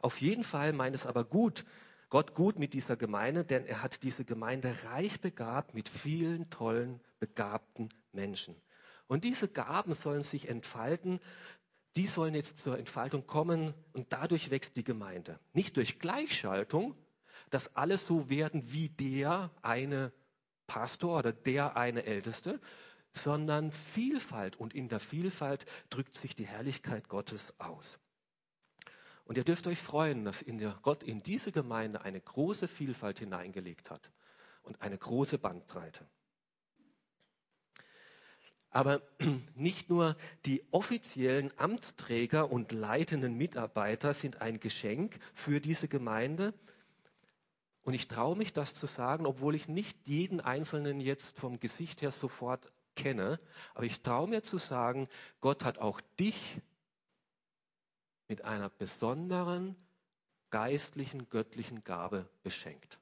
Auf 0.00 0.20
jeden 0.20 0.44
Fall 0.44 0.72
meint 0.72 0.94
es 0.94 1.06
aber 1.06 1.24
gut, 1.24 1.64
Gott 2.10 2.34
gut 2.34 2.58
mit 2.58 2.72
dieser 2.72 2.96
Gemeinde, 2.96 3.44
denn 3.44 3.66
er 3.66 3.82
hat 3.82 4.02
diese 4.02 4.24
Gemeinde 4.24 4.74
reich 4.84 5.20
begabt 5.20 5.74
mit 5.74 5.88
vielen 5.88 6.48
tollen, 6.50 7.00
begabten 7.18 7.90
Menschen. 8.12 8.56
Und 9.06 9.24
diese 9.24 9.48
Gaben 9.48 9.94
sollen 9.94 10.22
sich 10.22 10.48
entfalten, 10.48 11.20
die 11.96 12.06
sollen 12.06 12.34
jetzt 12.34 12.58
zur 12.58 12.78
Entfaltung 12.78 13.26
kommen 13.26 13.74
und 13.92 14.12
dadurch 14.12 14.50
wächst 14.50 14.76
die 14.76 14.84
Gemeinde. 14.84 15.38
Nicht 15.52 15.76
durch 15.76 15.98
Gleichschaltung, 15.98 16.94
dass 17.50 17.74
alle 17.76 17.98
so 17.98 18.30
werden 18.30 18.72
wie 18.72 18.88
der 18.88 19.50
eine 19.62 20.12
Pastor 20.66 21.18
oder 21.18 21.32
der 21.32 21.76
eine 21.76 22.04
Älteste, 22.04 22.60
sondern 23.12 23.72
Vielfalt 23.72 24.56
und 24.56 24.74
in 24.74 24.88
der 24.88 25.00
Vielfalt 25.00 25.66
drückt 25.90 26.14
sich 26.14 26.36
die 26.36 26.46
Herrlichkeit 26.46 27.08
Gottes 27.08 27.54
aus. 27.58 27.98
Und 29.28 29.36
ihr 29.36 29.44
dürft 29.44 29.66
euch 29.66 29.78
freuen, 29.78 30.24
dass 30.24 30.42
Gott 30.80 31.02
in 31.02 31.22
diese 31.22 31.52
Gemeinde 31.52 32.00
eine 32.00 32.18
große 32.18 32.66
Vielfalt 32.66 33.18
hineingelegt 33.18 33.90
hat 33.90 34.10
und 34.62 34.80
eine 34.80 34.96
große 34.96 35.36
Bandbreite. 35.36 36.06
Aber 38.70 39.02
nicht 39.54 39.90
nur 39.90 40.16
die 40.46 40.64
offiziellen 40.70 41.52
Amtsträger 41.58 42.50
und 42.50 42.72
leitenden 42.72 43.34
Mitarbeiter 43.34 44.14
sind 44.14 44.40
ein 44.40 44.60
Geschenk 44.60 45.18
für 45.34 45.60
diese 45.60 45.88
Gemeinde. 45.88 46.54
Und 47.82 47.92
ich 47.92 48.08
traue 48.08 48.34
mich 48.34 48.54
das 48.54 48.72
zu 48.72 48.86
sagen, 48.86 49.26
obwohl 49.26 49.54
ich 49.54 49.68
nicht 49.68 50.08
jeden 50.08 50.40
Einzelnen 50.40 51.00
jetzt 51.00 51.38
vom 51.38 51.60
Gesicht 51.60 52.00
her 52.00 52.12
sofort 52.12 52.72
kenne. 52.96 53.38
Aber 53.74 53.84
ich 53.84 54.00
traue 54.00 54.26
mir 54.26 54.42
zu 54.42 54.56
sagen, 54.56 55.06
Gott 55.42 55.66
hat 55.66 55.76
auch 55.76 56.00
dich 56.18 56.62
mit 58.28 58.44
einer 58.44 58.68
besonderen 58.68 59.74
geistlichen, 60.50 61.28
göttlichen 61.28 61.84
Gabe 61.84 62.28
beschenkt 62.42 62.98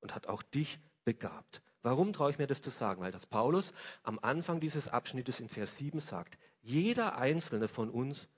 und 0.00 0.14
hat 0.14 0.26
auch 0.26 0.42
dich 0.42 0.78
begabt. 1.04 1.62
Warum 1.82 2.12
traue 2.12 2.30
ich 2.30 2.38
mir 2.38 2.46
das 2.46 2.62
zu 2.62 2.70
sagen? 2.70 3.02
Weil 3.02 3.12
das 3.12 3.26
Paulus 3.26 3.72
am 4.02 4.18
Anfang 4.20 4.60
dieses 4.60 4.88
Abschnittes 4.88 5.40
in 5.40 5.48
Vers 5.48 5.76
7 5.78 5.98
sagt, 6.00 6.38
jeder 6.60 7.16
einzelne 7.16 7.68
von 7.68 7.90
uns 7.90 8.28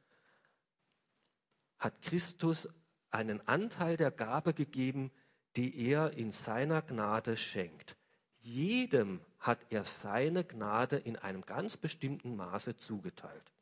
hat 1.79 2.01
Christus 2.03 2.69
einen 3.11 3.47
Anteil 3.47 3.97
der 3.97 4.11
Gabe 4.11 4.55
gegeben, 4.55 5.13
die 5.57 5.89
er 5.89 6.13
in 6.13 6.33
seiner 6.33 6.83
Gnade 6.83 7.37
schenkt. 7.37 7.97
Jedem 8.39 9.21
hat 9.39 9.59
er 9.71 9.85
seine 9.85 10.45
Gnade 10.45 10.97
in 10.97 11.17
einem 11.17 11.43
ganz 11.43 11.77
bestimmten 11.77 12.37
Maße 12.37 12.77
zugeteilt. 12.77 13.54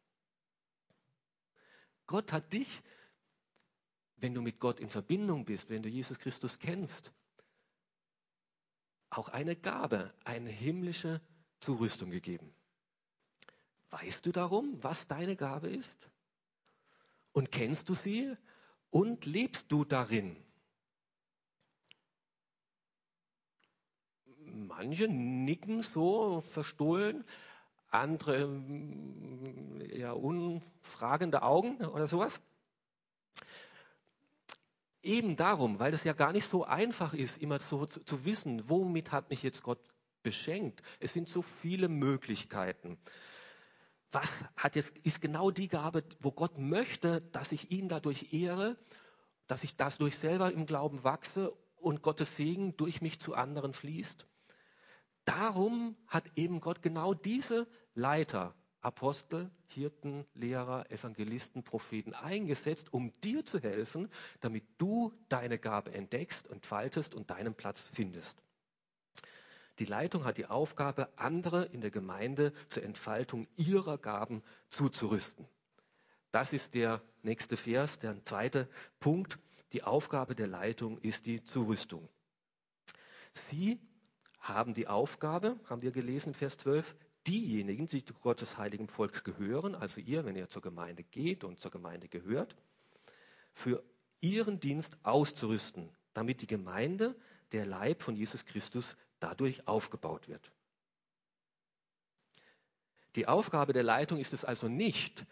Gott 2.07 2.33
hat 2.33 2.53
dich, 2.53 2.83
wenn 4.17 4.35
du 4.35 4.43
mit 4.43 4.59
Gott 4.59 4.81
in 4.81 4.89
Verbindung 4.89 5.45
bist, 5.45 5.69
wenn 5.69 5.83
du 5.83 5.89
Jesus 5.89 6.19
Christus 6.19 6.59
kennst, 6.59 7.13
auch 9.11 9.29
eine 9.29 9.57
Gabe, 9.57 10.15
eine 10.25 10.51
himmlische 10.51 11.21
Zurüstung 11.61 12.11
gegeben. 12.11 12.55
Weißt 13.91 14.25
du 14.25 14.33
darum, 14.33 14.83
was 14.83 15.07
deine 15.07 15.37
Gabe 15.37 15.69
ist? 15.69 16.09
Und 17.33 17.53
kennst 17.53 17.89
du 17.89 17.95
sie? 17.95 18.35
Und 18.91 19.27
lebst 19.27 19.71
du 19.71 19.85
darin? 19.85 20.37
Manche 24.37 25.09
nicken 25.09 25.83
so 25.83 26.41
verstohlen, 26.41 27.25
andere 27.89 28.49
ja, 30.03 30.11
unfragende 30.11 31.43
Augen 31.43 31.77
oder 31.87 32.09
sowas. 32.09 32.41
Eben 35.01 35.37
darum, 35.37 35.79
weil 35.79 35.95
es 35.95 36.03
ja 36.03 36.13
gar 36.13 36.33
nicht 36.33 36.47
so 36.47 36.65
einfach 36.65 37.15
ist, 37.15 37.39
immer 37.39 37.61
so 37.61 37.87
zu, 37.87 38.01
zu 38.05 38.25
wissen, 38.25 38.69
womit 38.69 39.13
hat 39.13 39.31
mich 39.31 39.45
jetzt 39.45 39.63
Gott 39.63 39.79
beschenkt. 40.25 40.83
Es 40.99 41.13
sind 41.13 41.29
so 41.29 41.41
viele 41.41 41.89
Möglichkeiten. 41.89 42.99
Was 44.11 44.31
hat 44.57 44.75
jetzt, 44.75 44.97
ist 44.99 45.21
genau 45.21 45.53
die 45.53 45.69
Gabe, 45.69 46.03
wo 46.19 46.33
Gott 46.33 46.59
möchte, 46.59 47.21
dass 47.21 47.53
ich 47.53 47.71
ihn 47.71 47.89
dadurch 47.89 48.33
ehre, 48.33 48.77
dass 49.47 49.63
ich 49.63 49.77
das 49.77 49.99
durch 49.99 50.19
selber 50.19 50.53
im 50.53 50.67
Glauben 50.67 51.05
wachse 51.05 51.53
und 51.77 52.03
Gottes 52.03 52.37
Segen 52.37 52.77
durch 52.77 53.01
mich 53.03 53.21
zu 53.21 53.35
anderen 53.35 53.73
fließt? 53.73 54.27
Darum 55.25 55.97
hat 56.09 56.25
eben 56.35 56.61
Gott 56.61 56.83
genau 56.83 57.15
diese 57.15 57.69
Leiter, 57.95 58.57
Apostel, 58.83 59.51
Hirten, 59.69 60.27
Lehrer, 60.35 60.91
Evangelisten, 60.91 61.62
Propheten 61.62 62.15
eingesetzt, 62.15 62.93
um 62.93 63.12
dir 63.23 63.45
zu 63.45 63.61
helfen, 63.61 64.09
damit 64.41 64.65
du 64.79 65.12
deine 65.29 65.59
Gabe 65.59 65.93
entdeckst, 65.93 66.49
entfaltest 66.51 67.15
und 67.15 67.31
deinen 67.31 67.55
Platz 67.55 67.89
findest. 67.93 68.43
Die 69.79 69.85
Leitung 69.85 70.25
hat 70.25 70.37
die 70.37 70.47
Aufgabe, 70.47 71.09
andere 71.17 71.65
in 71.67 71.81
der 71.81 71.91
Gemeinde 71.91 72.53
zur 72.69 72.83
Entfaltung 72.83 73.49
ihrer 73.57 73.99
Gaben 73.99 74.43
zuzurüsten. 74.69 75.47
Das 76.31 76.53
ist 76.53 76.75
der 76.75 77.03
nächste 77.23 77.57
Vers, 77.57 77.99
der 77.99 78.23
zweite 78.25 78.69
Punkt. 79.01 79.39
Die 79.73 79.83
Aufgabe 79.83 80.35
der 80.35 80.47
Leitung 80.47 80.99
ist 80.99 81.27
die 81.27 81.43
Zurüstung. 81.43 82.09
Sie 83.33 83.81
haben 84.41 84.75
die 84.75 84.89
Aufgabe, 84.89 85.59
haben 85.69 85.83
wir 85.83 85.93
gelesen, 85.93 86.35
Vers 86.35 86.59
12, 86.59 86.95
diejenigen, 87.26 87.87
die 87.88 88.05
zu 88.05 88.14
Gottes 88.14 88.59
heiligem 88.59 88.88
Volk 88.88 89.25
gehören, 89.25 89.75
also 89.75 90.00
ihr, 90.00 90.25
wenn 90.25 90.37
ihr 90.37 90.49
zur 90.49 90.62
Gemeinde 90.62 91.05
geht 91.05 91.45
und 91.45 91.61
zur 91.61 91.71
Gemeinde 91.71 92.09
gehört, 92.09 92.57
für 93.52 93.83
ihren 94.21 94.61
Dienst 94.61 94.97
auszurüsten, 95.02 95.91
damit 96.14 96.43
die 96.43 96.47
Gemeinde, 96.47 97.17
der 97.52 97.67
Leib 97.67 98.02
von 98.02 98.17
Jesus 98.17 98.45
Christus, 98.45 98.97
dadurch 99.21 99.69
aufgebaut 99.69 100.29
wird. 100.29 100.52
Die 103.17 103.29
Aufgabe 103.29 103.73
der 103.73 103.83
Leitung 103.83 104.19
ist 104.19 104.33
es 104.33 104.45
also 104.45 104.69
nicht, 104.69 105.26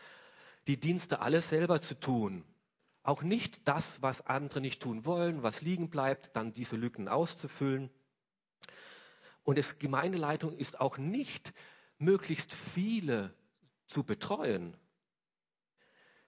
die 0.67 0.79
Dienste 0.79 1.21
alle 1.21 1.41
selber 1.41 1.81
zu 1.81 1.99
tun. 1.99 2.45
Auch 3.03 3.23
nicht 3.23 3.67
das, 3.67 4.03
was 4.03 4.27
andere 4.27 4.61
nicht 4.61 4.83
tun 4.83 5.07
wollen, 5.07 5.43
was 5.43 5.63
liegen 5.63 5.89
bleibt, 5.89 6.37
dann 6.37 6.53
diese 6.53 6.77
Lücken 6.77 7.09
auszufüllen. 7.09 7.91
Und 9.43 9.57
die 9.57 9.65
Gemeindeleitung 9.79 10.57
ist 10.57 10.79
auch 10.79 10.99
nicht, 10.99 11.55
möglichst 12.01 12.55
viele 12.55 13.33
zu 13.87 14.03
betreuen. 14.03 14.77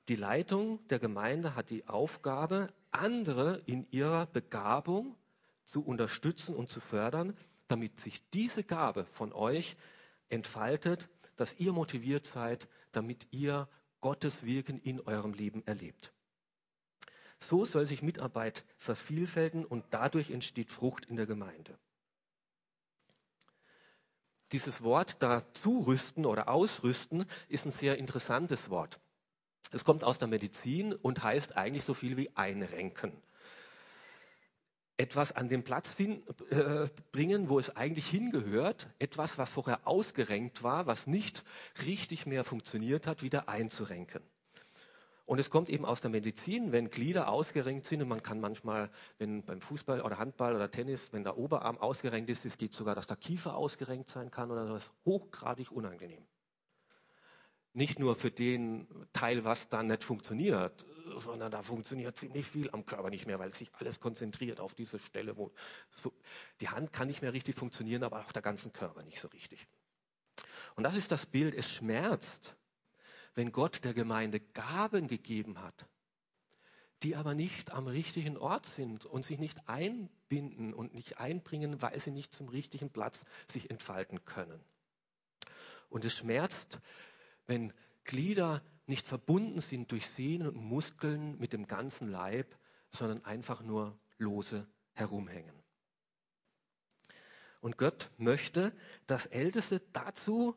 Die 0.08 0.16
Leitung 0.16 0.86
der 0.88 0.98
Gemeinde 0.98 1.54
hat 1.54 1.70
die 1.70 1.88
Aufgabe, 1.88 2.72
andere 2.90 3.62
in 3.66 3.86
ihrer 3.90 4.26
Begabung 4.26 5.16
zu 5.64 5.82
unterstützen 5.82 6.54
und 6.54 6.68
zu 6.68 6.80
fördern, 6.80 7.36
damit 7.68 8.00
sich 8.00 8.22
diese 8.30 8.64
Gabe 8.64 9.06
von 9.06 9.32
euch 9.32 9.76
entfaltet, 10.28 11.08
dass 11.36 11.54
ihr 11.58 11.72
motiviert 11.72 12.26
seid, 12.26 12.68
damit 12.90 13.26
ihr 13.30 13.68
Gottes 14.00 14.44
Wirken 14.44 14.78
in 14.80 15.00
eurem 15.00 15.32
Leben 15.32 15.66
erlebt. 15.66 16.12
So 17.38 17.64
soll 17.64 17.86
sich 17.86 18.02
Mitarbeit 18.02 18.64
vervielfältigen 18.76 19.64
und 19.64 19.84
dadurch 19.90 20.30
entsteht 20.30 20.70
Frucht 20.70 21.06
in 21.06 21.16
der 21.16 21.26
Gemeinde. 21.26 21.78
Dieses 24.52 24.82
Wort 24.82 25.16
dazu 25.22 25.80
rüsten 25.80 26.26
oder 26.26 26.48
ausrüsten 26.48 27.24
ist 27.48 27.66
ein 27.66 27.72
sehr 27.72 27.98
interessantes 27.98 28.70
Wort. 28.70 29.00
Es 29.70 29.84
kommt 29.84 30.04
aus 30.04 30.18
der 30.18 30.28
Medizin 30.28 30.92
und 30.92 31.22
heißt 31.22 31.56
eigentlich 31.56 31.84
so 31.84 31.94
viel 31.94 32.16
wie 32.16 32.30
einrenken 32.36 33.12
etwas 35.02 35.32
an 35.32 35.48
den 35.48 35.64
Platz 35.64 35.88
finden, 35.88 36.22
äh, 36.50 36.88
bringen, 37.10 37.48
wo 37.48 37.58
es 37.58 37.74
eigentlich 37.76 38.08
hingehört, 38.08 38.88
etwas, 38.98 39.36
was 39.36 39.50
vorher 39.50 39.86
ausgerenkt 39.86 40.62
war, 40.62 40.86
was 40.86 41.06
nicht 41.06 41.44
richtig 41.84 42.26
mehr 42.26 42.44
funktioniert 42.44 43.06
hat, 43.06 43.22
wieder 43.22 43.48
einzurenken. 43.48 44.22
Und 45.24 45.38
es 45.38 45.50
kommt 45.50 45.68
eben 45.68 45.84
aus 45.84 46.00
der 46.00 46.10
Medizin, 46.10 46.72
wenn 46.72 46.90
Glieder 46.90 47.28
ausgerenkt 47.28 47.86
sind 47.86 48.02
und 48.02 48.08
man 48.08 48.22
kann 48.22 48.40
manchmal, 48.40 48.90
wenn 49.18 49.44
beim 49.44 49.60
Fußball 49.60 50.00
oder 50.00 50.18
Handball 50.18 50.54
oder 50.54 50.70
Tennis, 50.70 51.12
wenn 51.12 51.22
der 51.22 51.38
Oberarm 51.38 51.78
ausgerenkt 51.78 52.28
ist, 52.28 52.44
es 52.44 52.58
geht 52.58 52.72
sogar, 52.72 52.94
dass 52.94 53.06
der 53.06 53.16
Kiefer 53.16 53.56
ausgerenkt 53.56 54.10
sein 54.10 54.30
kann 54.30 54.50
oder 54.50 54.66
so, 54.66 54.74
das 54.74 54.84
ist 54.84 54.92
hochgradig 55.04 55.70
unangenehm. 55.70 56.26
Nicht 57.74 57.98
nur 57.98 58.16
für 58.16 58.30
den 58.30 58.86
Teil, 59.14 59.44
was 59.44 59.68
dann 59.70 59.86
nicht 59.86 60.04
funktioniert, 60.04 60.84
sondern 61.14 61.50
da 61.50 61.62
funktioniert 61.62 62.16
ziemlich 62.16 62.46
viel 62.46 62.68
am 62.70 62.84
Körper 62.84 63.08
nicht 63.08 63.26
mehr, 63.26 63.38
weil 63.38 63.54
sich 63.54 63.70
alles 63.74 64.00
konzentriert 64.00 64.60
auf 64.60 64.74
diese 64.74 64.98
Stelle, 64.98 65.36
wo 65.38 65.52
so, 65.94 66.12
die 66.60 66.68
Hand 66.68 66.92
kann 66.92 67.08
nicht 67.08 67.22
mehr 67.22 67.32
richtig 67.32 67.54
funktionieren, 67.54 68.02
aber 68.02 68.20
auch 68.20 68.32
der 68.32 68.42
ganze 68.42 68.70
Körper 68.70 69.02
nicht 69.02 69.20
so 69.20 69.28
richtig. 69.28 69.66
Und 70.74 70.84
das 70.84 70.96
ist 70.96 71.10
das 71.10 71.24
Bild, 71.26 71.54
es 71.54 71.70
schmerzt, 71.70 72.54
wenn 73.34 73.52
Gott 73.52 73.84
der 73.84 73.94
Gemeinde 73.94 74.40
Gaben 74.40 75.08
gegeben 75.08 75.60
hat, 75.60 75.88
die 77.02 77.16
aber 77.16 77.34
nicht 77.34 77.72
am 77.72 77.86
richtigen 77.86 78.36
Ort 78.36 78.66
sind 78.66 79.06
und 79.06 79.24
sich 79.24 79.38
nicht 79.38 79.68
einbinden 79.68 80.72
und 80.72 80.94
nicht 80.94 81.18
einbringen, 81.18 81.82
weil 81.82 81.98
sie 81.98 82.10
nicht 82.10 82.32
zum 82.32 82.48
richtigen 82.48 82.90
Platz 82.90 83.24
sich 83.50 83.70
entfalten 83.70 84.24
können. 84.24 84.60
Und 85.88 86.04
es 86.04 86.14
schmerzt, 86.14 86.80
wenn 87.46 87.72
Glieder 88.04 88.62
nicht 88.86 89.06
verbunden 89.06 89.60
sind 89.60 89.90
durch 89.92 90.06
Sehnen 90.06 90.48
und 90.48 90.56
Muskeln 90.56 91.38
mit 91.38 91.52
dem 91.52 91.66
ganzen 91.66 92.08
Leib, 92.08 92.56
sondern 92.90 93.24
einfach 93.24 93.62
nur 93.62 93.98
lose 94.18 94.68
herumhängen. 94.92 95.62
Und 97.60 97.78
Gott 97.78 98.10
möchte, 98.16 98.74
dass 99.06 99.26
Älteste 99.26 99.80
dazu 99.92 100.56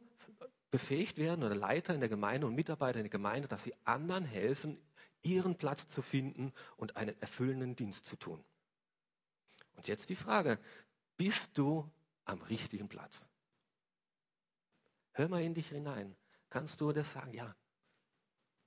befähigt 0.71 1.17
werden 1.17 1.43
oder 1.43 1.55
Leiter 1.55 1.93
in 1.93 1.99
der 1.99 2.09
Gemeinde 2.09 2.47
und 2.47 2.55
Mitarbeiter 2.55 2.99
in 2.99 3.05
der 3.05 3.09
Gemeinde, 3.09 3.47
dass 3.47 3.63
sie 3.63 3.75
anderen 3.85 4.25
helfen, 4.25 4.77
ihren 5.21 5.57
Platz 5.57 5.87
zu 5.87 6.01
finden 6.01 6.53
und 6.77 6.97
einen 6.97 7.19
erfüllenden 7.21 7.75
Dienst 7.75 8.05
zu 8.05 8.15
tun. 8.15 8.43
Und 9.75 9.87
jetzt 9.87 10.09
die 10.09 10.15
Frage, 10.15 10.59
bist 11.17 11.57
du 11.57 11.89
am 12.25 12.41
richtigen 12.43 12.89
Platz? 12.89 13.27
Hör 15.11 15.29
mal 15.29 15.41
in 15.41 15.53
dich 15.53 15.69
hinein. 15.69 16.15
Kannst 16.49 16.81
du 16.81 16.91
das 16.91 17.11
sagen? 17.11 17.33
Ja, 17.33 17.55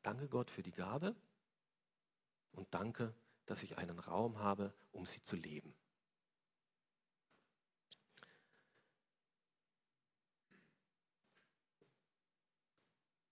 Danke 0.03 0.29
Gott 0.29 0.51
für 0.51 0.63
die 0.63 0.73
Gabe 0.73 1.15
und 2.53 2.73
danke, 2.73 3.15
dass 3.47 3.63
ich 3.63 3.77
einen 3.79 3.99
Raum 3.99 4.39
habe, 4.39 4.73
um 4.93 5.05
sie 5.05 5.23
zu 5.23 5.37
leben. 5.37 5.75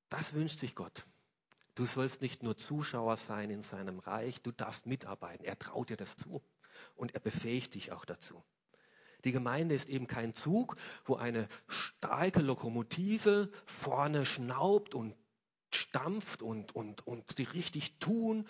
Das 0.09 0.33
wünscht 0.33 0.59
sich 0.59 0.75
Gott. 0.75 1.07
Du 1.75 1.85
sollst 1.85 2.23
nicht 2.23 2.43
nur 2.43 2.57
Zuschauer 2.57 3.17
sein 3.17 3.51
in 3.51 3.63
seinem 3.63 3.99
Reich, 3.99 4.41
du 4.41 4.51
darfst 4.51 4.87
mitarbeiten. 4.87 5.45
Er 5.45 5.59
traut 5.59 5.91
dir 5.91 5.97
das 5.97 6.17
zu 6.17 6.43
und 6.95 7.15
er 7.15 7.21
befähigt 7.21 7.75
dich 7.75 7.93
auch 7.93 8.05
dazu. 8.05 8.43
Die 9.25 9.33
Gemeinde 9.33 9.75
ist 9.75 9.89
eben 9.89 10.07
kein 10.07 10.35
Zug, 10.35 10.77
wo 11.05 11.17
eine 11.17 11.49
starke 11.67 12.41
Lokomotive 12.41 13.51
vorne 13.67 14.25
schnaubt 14.25 14.95
und 14.95 15.15
stampft 15.75 16.43
und, 16.43 16.75
und, 16.75 17.07
und 17.07 17.39
die 17.39 17.45
richtig 17.45 17.99
tun. 17.99 18.47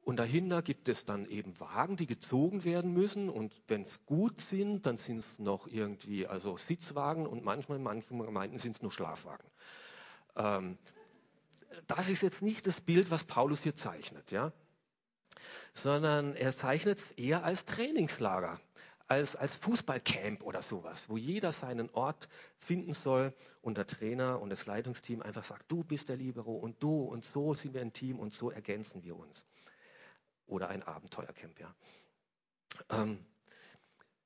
Und 0.00 0.16
dahinter 0.16 0.62
gibt 0.62 0.88
es 0.88 1.04
dann 1.04 1.26
eben 1.26 1.60
Wagen, 1.60 1.96
die 1.96 2.06
gezogen 2.06 2.64
werden 2.64 2.92
müssen. 2.92 3.28
Und 3.28 3.54
wenn 3.68 3.82
es 3.82 4.04
gut 4.04 4.40
sind, 4.40 4.86
dann 4.86 4.96
sind 4.96 5.18
es 5.18 5.38
noch 5.38 5.68
irgendwie 5.68 6.26
also 6.26 6.56
Sitzwagen 6.56 7.26
und 7.26 7.44
manchmal 7.44 7.78
in 7.78 7.84
manchen 7.84 8.18
Gemeinden 8.18 8.58
sind 8.58 8.76
es 8.76 8.82
nur 8.82 8.90
Schlafwagen. 8.90 9.48
Ähm, 10.36 10.78
das 11.86 12.08
ist 12.08 12.22
jetzt 12.22 12.42
nicht 12.42 12.66
das 12.66 12.80
Bild, 12.80 13.10
was 13.10 13.24
Paulus 13.24 13.62
hier 13.62 13.74
zeichnet, 13.74 14.30
ja? 14.30 14.52
sondern 15.74 16.34
er 16.34 16.52
zeichnet 16.52 16.98
es 16.98 17.10
eher 17.12 17.44
als 17.44 17.64
Trainingslager 17.64 18.60
als, 19.12 19.36
als 19.36 19.54
Fußballcamp 19.56 20.42
oder 20.42 20.62
sowas, 20.62 21.08
wo 21.08 21.18
jeder 21.18 21.52
seinen 21.52 21.90
Ort 21.90 22.28
finden 22.56 22.94
soll 22.94 23.34
und 23.60 23.76
der 23.76 23.86
Trainer 23.86 24.40
und 24.40 24.48
das 24.48 24.64
Leitungsteam 24.64 25.20
einfach 25.20 25.44
sagt, 25.44 25.70
du 25.70 25.84
bist 25.84 26.08
der 26.08 26.16
Libero 26.16 26.54
und 26.54 26.82
du 26.82 27.02
und 27.02 27.24
so 27.24 27.52
sind 27.52 27.74
wir 27.74 27.82
ein 27.82 27.92
Team 27.92 28.18
und 28.18 28.32
so 28.32 28.50
ergänzen 28.50 29.04
wir 29.04 29.16
uns. 29.16 29.44
Oder 30.46 30.68
ein 30.68 30.82
Abenteuercamp, 30.82 31.60
ja. 31.60 31.74
Ähm, 32.90 33.24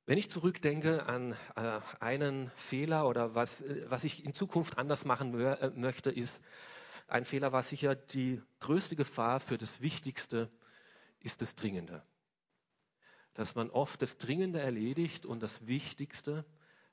wenn 0.07 0.19
ich 0.19 0.31
zurückdenke 0.31 1.07
an 1.07 1.37
äh, 1.57 1.81
einen 2.01 2.51
Fehler 2.57 3.07
oder 3.09 3.35
was, 3.35 3.62
was 3.88 4.05
ich 4.05 4.25
in 4.25 4.33
Zukunft 4.33 4.79
anders 4.79 5.05
machen 5.05 5.38
äh, 5.38 5.71
möchte, 5.75 6.11
ist, 6.11 6.40
ein 7.09 7.25
Fehler 7.25 7.53
war 7.53 7.62
sicher 7.62 7.95
die 7.95 8.40
größte 8.61 8.97
Gefahr 8.97 9.40
für 9.40 9.59
das 9.59 9.81
Wichtigste 9.81 10.51
ist 11.21 11.42
das 11.42 11.55
Dringende 11.55 12.03
dass 13.37 13.55
man 13.55 13.69
oft 13.69 14.01
das 14.01 14.16
Dringende 14.16 14.61
erledigt 14.61 15.27
und 15.27 15.42
das 15.42 15.66
Wichtigste 15.66 16.47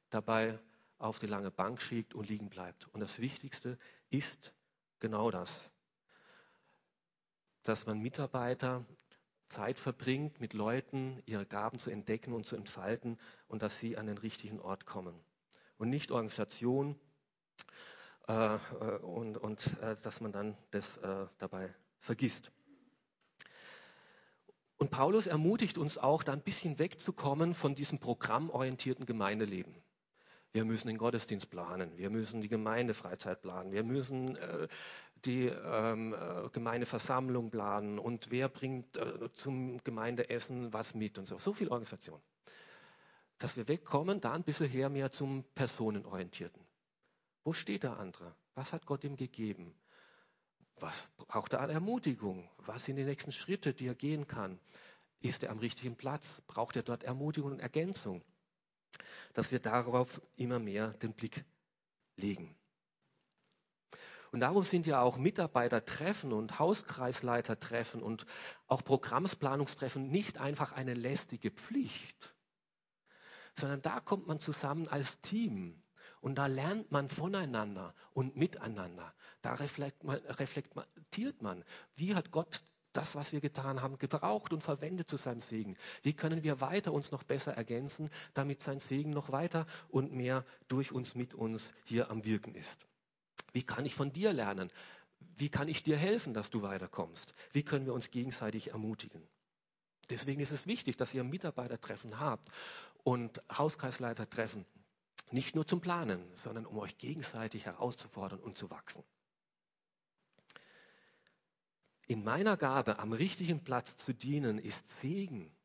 dabei 0.10 0.60
auf 0.98 1.20
die 1.20 1.26
lange 1.26 1.52
Bank 1.52 1.82
schickt 1.82 2.14
und 2.14 2.28
liegen 2.28 2.50
bleibt. 2.50 2.88
Und 2.90 3.00
das 3.00 3.20
Wichtigste 3.20 3.80
ist 4.10 4.54
genau 5.00 5.32
das, 5.32 5.70
dass 7.64 7.86
man 7.86 8.00
Mitarbeiter 8.00 8.86
Zeit 9.50 9.80
verbringt, 9.80 10.40
mit 10.40 10.54
Leuten 10.54 11.22
ihre 11.26 11.46
Gaben 11.46 11.80
zu 11.80 11.90
entdecken 11.90 12.34
und 12.34 12.46
zu 12.46 12.56
entfalten 12.56 13.20
und 13.48 13.62
dass 13.62 13.80
sie 13.80 13.98
an 13.98 14.08
den 14.08 14.18
richtigen 14.18 14.60
Ort 14.60 14.86
kommen. 14.86 15.16
Und 15.78 15.90
nicht 15.90 16.12
Organisation 16.12 17.00
äh, 18.28 18.56
äh 18.56 18.98
und, 19.02 19.38
und 19.38 19.68
äh, 19.82 19.96
dass 20.02 20.22
man 20.22 20.32
dann 20.32 20.58
das 20.72 20.98
äh, 20.98 21.28
dabei 21.38 21.74
vergisst. 22.00 22.52
Und 24.78 24.92
Paulus 24.92 25.28
ermutigt 25.28 25.78
uns 25.78 25.98
auch, 25.98 26.24
da 26.24 26.34
ein 26.34 26.42
bisschen 26.42 26.78
wegzukommen 26.78 27.54
von 27.54 27.74
diesem 27.74 28.00
programmorientierten 28.00 29.06
Gemeindeleben. 29.06 29.74
Wir 30.52 30.66
müssen 30.66 30.88
den 30.88 30.98
Gottesdienst 30.98 31.50
planen, 31.50 31.98
wir 31.98 32.10
müssen 32.10 32.42
die 32.42 32.50
Gemeindefreizeit 32.50 33.42
planen, 33.42 33.72
wir 33.72 33.84
müssen 33.84 34.36
äh, 34.36 34.68
die 35.26 35.48
ähm, 35.48 36.14
äh, 36.14 36.50
Gemeindeversammlung 36.50 37.50
planen 37.50 38.00
und 38.00 38.30
wer 38.32 38.50
bringt 38.50 38.98
äh, 38.98 39.32
zum 39.34 39.84
Gemeindeessen 39.84 40.74
was 40.74 40.94
mit 40.94 41.18
und 41.18 41.26
so. 41.26 41.40
So 41.40 41.54
viel 41.54 41.70
Organisation. 41.70 42.22
Dass 43.38 43.58
wir 43.58 43.68
wegkommen, 43.68 44.22
da 44.22 44.34
ein 44.34 44.44
bisschen 44.44 44.70
her 44.70 44.90
mehr 44.90 45.12
zum 45.12 45.44
Personenorientierten. 45.56 46.62
Wo 47.44 47.54
steht 47.54 47.84
der 47.84 47.98
andere? 47.98 48.36
Was 48.56 48.74
hat 48.74 48.86
Gott 48.86 49.04
ihm 49.04 49.16
gegeben? 49.16 49.74
Was 50.80 51.10
braucht 51.18 51.54
er 51.54 51.62
an 51.62 51.70
Ermutigung? 51.70 52.50
Was 52.58 52.86
sind 52.86 52.96
die 52.96 53.04
nächsten 53.04 53.32
Schritte, 53.32 53.74
die 53.74 53.88
er 53.88 53.96
gehen 53.96 54.28
kann? 54.28 54.60
Ist 55.20 55.44
er 55.44 55.52
am 55.52 55.60
richtigen 55.60 55.96
Platz? 55.96 56.42
Braucht 56.48 56.76
er 56.76 56.84
dort 56.84 57.04
Ermutigung 57.04 57.54
und 57.54 57.60
Ergänzung? 57.60 58.24
Dass 59.34 59.52
wir 59.52 59.60
darauf 59.60 60.22
immer 60.38 60.60
mehr 60.60 60.90
den 60.90 61.14
Blick 61.14 61.46
legen. 62.18 62.56
Und 64.34 64.40
darum 64.40 64.64
sind 64.64 64.88
ja 64.88 65.00
auch 65.00 65.18
Mitarbeitertreffen 65.18 66.34
und 66.34 66.58
Hauskreisleitertreffen 66.58 68.02
und 68.02 68.26
auch 68.66 68.84
Programmsplanungstreffen 68.84 70.10
nicht 70.10 70.40
einfach 70.40 70.72
eine 70.72 70.96
lästige 70.96 71.52
Pflicht, 71.52 72.36
sondern 73.56 73.84
da 73.84 74.00
kommt 74.00 74.26
man 74.26 74.40
zusammen 74.40 74.88
als 74.88 75.22
Team 75.22 75.84
Und 76.24 76.36
da 76.36 76.48
lernt 76.48 76.90
man 76.90 77.10
voneinander 77.10 77.94
und 78.14 78.38
miteinander. 78.38 79.14
Da 79.42 79.56
reflektiert 79.56 81.42
man, 81.42 81.66
wie 81.96 82.16
hat 82.16 82.32
Gott 82.32 82.64
das, 82.94 83.14
was 83.14 83.34
wir 83.34 83.42
getan 83.42 83.82
haben, 83.82 83.98
gebraucht 83.98 84.54
und 84.54 84.64
verwendet 84.64 85.10
zu 85.10 85.18
seinem 85.18 85.42
Segen? 85.42 85.76
Wie 86.02 86.14
können 86.14 86.44
wir 86.44 86.62
weiter 86.62 86.94
uns 86.94 87.12
noch 87.12 87.24
besser 87.24 87.54
ergänzen, 87.54 88.10
damit 88.34 88.62
sein 88.62 88.80
Segen 88.80 89.10
noch 89.10 89.34
weiter 89.34 89.68
und 89.90 90.14
mehr 90.14 90.46
durch 90.70 90.94
uns, 90.94 91.14
mit 91.14 91.34
uns 91.34 91.74
hier 91.84 92.10
am 92.10 92.24
Wirken 92.24 92.56
ist? 92.56 92.88
Wie 93.54 93.64
kann 93.64 93.86
ich 93.86 93.96
von 93.96 94.12
dir 94.12 94.34
lernen? 94.34 94.72
Wie 95.36 95.50
kann 95.50 95.68
ich 95.68 95.84
dir 95.84 95.96
helfen, 95.96 96.34
dass 96.34 96.50
du 96.50 96.62
weiterkommst? 96.62 97.34
Wie 97.54 97.64
können 97.64 97.86
wir 97.86 97.94
uns 97.94 98.12
gegenseitig 98.12 98.72
ermutigen? 98.72 99.26
Deswegen 100.10 100.42
ist 100.42 100.52
es 100.52 100.68
wichtig, 100.68 100.98
dass 100.98 101.14
ihr 101.14 101.24
Mitarbeitertreffen 101.24 102.20
habt 102.20 102.52
und 103.04 103.42
Hauskreisleitertreffen. 103.52 104.66
Nicht 105.32 105.56
nur 105.56 105.66
zum 105.66 105.82
Planen, 105.82 106.24
sondern 106.36 106.66
um 106.66 106.78
euch 106.78 106.98
gegenseitig 106.98 107.66
herauszufordern 107.66 108.40
und 108.40 108.58
zu 108.58 108.70
wachsen. 108.70 109.04
In 112.06 112.24
meiner 112.24 112.58
Gabe 112.58 113.00
am 113.00 113.14
richtigen 113.14 113.64
Platz 113.64 113.96
zu 113.98 114.14
dienen 114.14 114.60
ist 114.60 115.00
Segen 115.00 115.56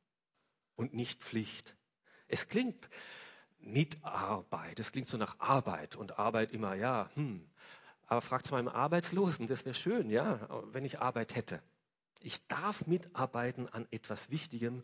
und 0.77 0.94
nicht 0.94 1.20
Pflicht. 1.20 1.77
Es 2.29 2.46
klingt 2.48 2.88
Mitarbeit, 3.59 4.79
es 4.79 4.92
klingt 4.92 5.09
so 5.09 5.16
nach 5.16 5.40
Arbeit 5.40 5.96
und 5.96 6.18
Arbeit 6.18 6.53
immer, 6.53 6.74
ja, 6.74 7.11
hm. 7.14 7.51
Aber 8.08 8.22
fragt 8.22 8.50
mal 8.50 8.58
einem 8.58 8.68
Arbeitslosen, 8.68 9.48
das 9.48 9.66
wäre 9.66 9.74
schön, 9.74 10.08
ja, 10.08 10.48
wenn 10.72 10.86
ich 10.86 10.98
Arbeit 10.98 11.36
hätte. 11.36 11.62
Ich 12.22 12.44
darf 12.48 12.86
mitarbeiten 12.86 13.68
an 13.68 13.86
etwas 13.90 14.30
Wichtigem. 14.30 14.82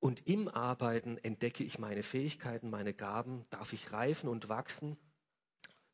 Und 0.00 0.26
im 0.26 0.48
Arbeiten 0.48 1.16
entdecke 1.18 1.62
ich 1.62 1.78
meine 1.78 2.02
Fähigkeiten, 2.02 2.70
meine 2.70 2.92
Gaben, 2.92 3.44
darf 3.50 3.72
ich 3.72 3.92
reifen 3.92 4.28
und 4.28 4.48
wachsen, 4.48 4.98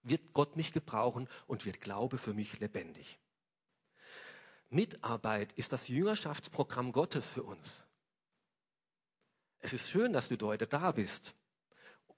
wird 0.02 0.32
Gott 0.32 0.56
mich 0.56 0.72
gebrauchen 0.72 1.28
und 1.46 1.66
wird 1.66 1.82
Glaube 1.82 2.16
für 2.16 2.32
mich 2.32 2.58
lebendig. 2.58 3.18
Mitarbeit 4.70 5.52
ist 5.52 5.72
das 5.72 5.88
Jüngerschaftsprogramm 5.88 6.92
Gottes 6.92 7.28
für 7.28 7.42
uns. 7.42 7.84
Es 9.58 9.74
ist 9.74 9.90
schön, 9.90 10.14
dass 10.14 10.28
du 10.28 10.38
heute 10.46 10.66
da 10.66 10.92
bist 10.92 11.34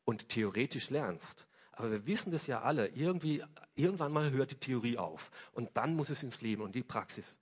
und 0.05 0.29
theoretisch 0.29 0.91
lernst. 0.91 1.48
Aber 1.79 1.93
wir 1.93 2.07
wissen 2.07 2.33
das 2.33 2.49
ja 2.49 2.63
alle. 2.63 2.89
Irgendwie, 2.89 3.45
irgendwann 3.77 4.11
mal 4.11 4.33
hört 4.33 4.51
die 4.51 4.57
Theorie 4.57 4.99
auf. 4.99 5.31
Und 5.53 5.77
dann 5.77 5.95
muss 5.95 6.11
es 6.11 6.25
ins 6.25 6.41
Leben 6.41 6.63
und 6.63 6.75
die 6.75 6.83
Praxis. 6.83 7.39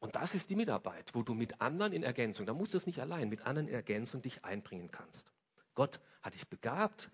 Und 0.00 0.16
das 0.16 0.34
ist 0.34 0.50
die 0.50 0.56
Mitarbeit, 0.56 1.14
wo 1.14 1.22
du 1.22 1.34
mit 1.34 1.60
anderen 1.60 1.92
in 1.92 2.02
Ergänzung, 2.02 2.46
da 2.46 2.52
musst 2.52 2.74
du 2.74 2.78
es 2.78 2.86
nicht 2.86 2.98
allein, 2.98 3.28
mit 3.28 3.42
anderen 3.42 3.68
in 3.68 3.74
Ergänzung 3.74 4.22
dich 4.22 4.44
einbringen 4.44 4.90
kannst. 4.90 5.30
Gott 5.74 6.00
hat 6.20 6.34
dich 6.34 6.48
begabt. 6.48 7.10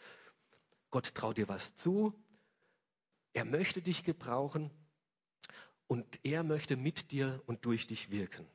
Gott 0.91 1.15
traut 1.15 1.37
dir 1.37 1.47
was 1.47 1.75
zu. 1.75 2.15
Er 3.35 3.45
möchte 3.45 3.83
dich 3.83 4.03
gebrauchen. 4.03 4.71
Und 5.89 6.21
er 6.23 6.43
möchte 6.43 6.77
mit 6.77 7.11
dir 7.11 7.43
und 7.45 7.67
durch 7.67 7.87
dich 7.87 8.11
wirken. 8.11 8.47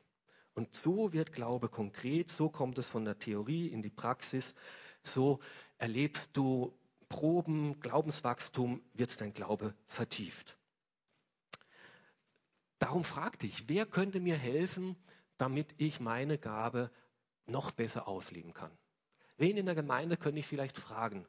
Und 0.56 0.74
so 0.74 1.13
wird 1.13 1.34
Glaube 1.34 1.69
konkret, 1.69 2.32
so 2.32 2.50
kommt 2.50 2.80
es 2.80 2.88
von 2.88 3.06
der 3.06 3.19
Theorie 3.19 3.67
in 3.67 3.84
die 3.84 3.91
Praxis, 3.91 4.56
so 5.04 5.39
erlebst 5.78 6.32
du 6.34 6.76
Proben, 7.15 7.80
Glaubenswachstum 7.80 8.82
wird 8.91 9.21
dein 9.21 9.32
Glaube 9.32 9.73
vertieft. 9.88 10.58
Darum 12.78 13.06
frag 13.06 13.39
dich, 13.39 13.69
wer 13.69 13.86
könnte 13.86 14.19
mir 14.19 14.36
helfen, 14.36 14.97
damit 15.38 15.73
ich 15.78 16.01
meine 16.01 16.38
Gabe 16.38 16.91
noch 17.45 17.71
besser 17.71 18.10
ausleben 18.10 18.54
kann? 18.54 18.78
Wen 19.38 19.56
in 19.56 19.65
der 19.65 19.75
Gemeinde 19.75 20.17
könnte 20.17 20.41
ich 20.41 20.45
vielleicht 20.45 20.78
fragen? 20.78 21.25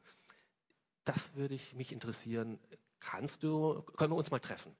Das 1.05 1.35
würde 1.35 1.55
ich 1.55 1.73
mich 1.73 1.93
interessieren. 1.93 2.59
Kannst 2.99 3.41
du, 3.41 3.81
können 3.95 4.11
wir 4.11 4.17
uns 4.17 4.29
mal 4.29 4.39
treffen? 4.39 4.75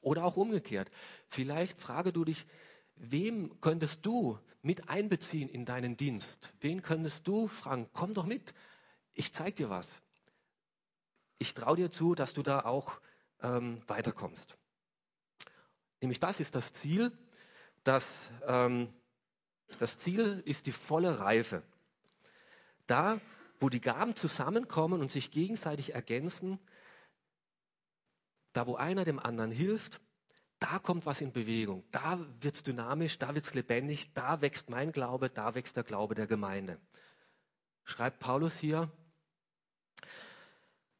Oder 0.00 0.24
auch 0.24 0.36
umgekehrt. 0.36 0.90
Vielleicht 1.28 1.78
frage 1.78 2.12
du 2.12 2.24
dich, 2.24 2.46
wem 2.96 3.60
könntest 3.60 4.04
du 4.04 4.40
mit 4.60 4.88
einbeziehen 4.88 5.48
in 5.48 5.66
deinen 5.66 5.96
Dienst? 5.96 6.52
Wen 6.58 6.82
könntest 6.82 7.28
du 7.28 7.46
fragen? 7.46 7.88
Komm 7.92 8.12
doch 8.12 8.26
mit. 8.26 8.54
Ich 9.14 9.32
zeig 9.32 9.54
dir 9.54 9.70
was 9.70 9.88
ich 11.38 11.54
traue 11.54 11.76
dir 11.76 11.90
zu, 11.90 12.14
dass 12.14 12.34
du 12.34 12.42
da 12.42 12.60
auch 12.60 13.00
ähm, 13.42 13.82
weiterkommst. 13.86 14.56
Nämlich 16.00 16.20
das 16.20 16.40
ist 16.40 16.54
das 16.54 16.72
Ziel. 16.72 17.12
Das, 17.84 18.08
ähm, 18.46 18.92
das 19.78 19.98
Ziel 19.98 20.42
ist 20.44 20.66
die 20.66 20.72
volle 20.72 21.18
Reife. 21.18 21.62
Da, 22.86 23.20
wo 23.60 23.68
die 23.68 23.80
Gaben 23.80 24.14
zusammenkommen 24.14 25.00
und 25.00 25.10
sich 25.10 25.30
gegenseitig 25.30 25.94
ergänzen, 25.94 26.58
da, 28.52 28.66
wo 28.66 28.76
einer 28.76 29.04
dem 29.04 29.18
anderen 29.18 29.50
hilft, 29.50 30.00
da 30.58 30.78
kommt 30.78 31.04
was 31.04 31.20
in 31.20 31.32
Bewegung, 31.32 31.84
da 31.90 32.18
wird 32.40 32.54
es 32.54 32.62
dynamisch, 32.62 33.18
da 33.18 33.34
wird 33.34 33.44
es 33.44 33.52
lebendig, 33.52 34.14
da 34.14 34.40
wächst 34.40 34.70
mein 34.70 34.92
Glaube, 34.92 35.28
da 35.28 35.54
wächst 35.54 35.76
der 35.76 35.84
Glaube 35.84 36.14
der 36.14 36.26
Gemeinde. 36.26 36.80
Schreibt 37.84 38.18
Paulus 38.20 38.56
hier, 38.56 38.90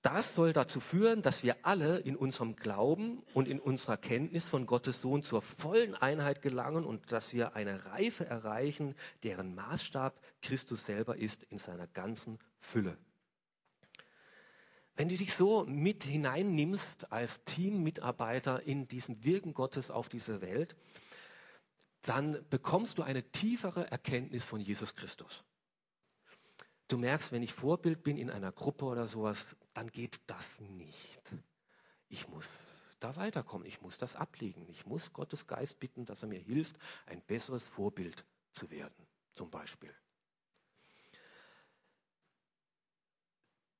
das 0.07 0.35
soll 0.35 0.53
dazu 0.53 0.79
führen, 0.79 1.21
dass 1.21 1.43
wir 1.43 1.57
alle 1.63 1.99
in 1.99 2.15
unserem 2.15 2.55
Glauben 2.55 3.25
und 3.35 3.49
in 3.49 3.59
unserer 3.59 3.97
Kenntnis 3.97 4.45
von 4.45 4.65
Gottes 4.65 5.01
Sohn 5.01 5.25
zur 5.25 5.43
vollen 5.43 5.97
Einheit 5.97 6.43
gelangen 6.43 6.85
und 6.85 7.11
dass 7.11 7.33
wir 7.33 7.57
eine 7.57 7.87
Reife 7.87 8.25
erreichen, 8.25 8.95
deren 9.25 9.57
Maßstab 9.57 10.17
Christus 10.43 10.87
selber 10.87 11.17
ist 11.17 11.43
in 11.43 11.59
seiner 11.59 11.89
ganzen 11.89 12.39
Fülle. 12.61 12.97
Wenn 14.95 15.09
du 15.09 15.17
dich 15.17 15.35
so 15.35 15.65
mit 15.67 16.05
hineinnimmst 16.05 17.11
als 17.11 17.43
Teammitarbeiter 17.43 18.63
in 18.63 18.87
diesem 18.87 19.25
Wirken 19.25 19.55
Gottes 19.55 19.91
auf 19.91 20.09
diese 20.09 20.41
Welt, 20.41 20.77
dann 22.03 22.45
bekommst 22.49 22.99
du 22.99 23.03
eine 23.03 23.25
tiefere 23.25 23.91
Erkenntnis 23.91 24.47
von 24.47 24.61
Jesus 24.61 24.95
Christus. 24.95 25.43
Du 26.89 26.99
merkst, 26.99 27.33
wenn 27.33 27.43
ich 27.43 27.53
Vorbild 27.53 28.03
bin 28.03 28.17
in 28.17 28.31
einer 28.31 28.53
Gruppe 28.53 28.85
oder 28.85 29.09
sowas, 29.09 29.57
dann 29.75 29.89
geht 29.89 30.21
das 30.27 30.47
nicht. 30.61 31.21
Ich 32.09 32.29
muss 32.29 32.77
da 33.01 33.17
weiterkommen. 33.17 33.67
Ich 33.67 33.81
muss 33.81 33.99
das 33.99 34.17
ablegen. 34.17 34.67
Ich 34.69 34.87
muss 34.87 35.13
Gottes 35.13 35.47
Geist 35.47 35.81
bitten, 35.81 36.07
dass 36.07 36.23
er 36.23 36.29
mir 36.29 36.39
hilft, 36.39 36.77
ein 37.07 37.21
besseres 37.23 37.65
Vorbild 37.65 38.25
zu 38.53 38.71
werden, 38.71 39.07
zum 39.35 39.51
Beispiel. 39.51 39.95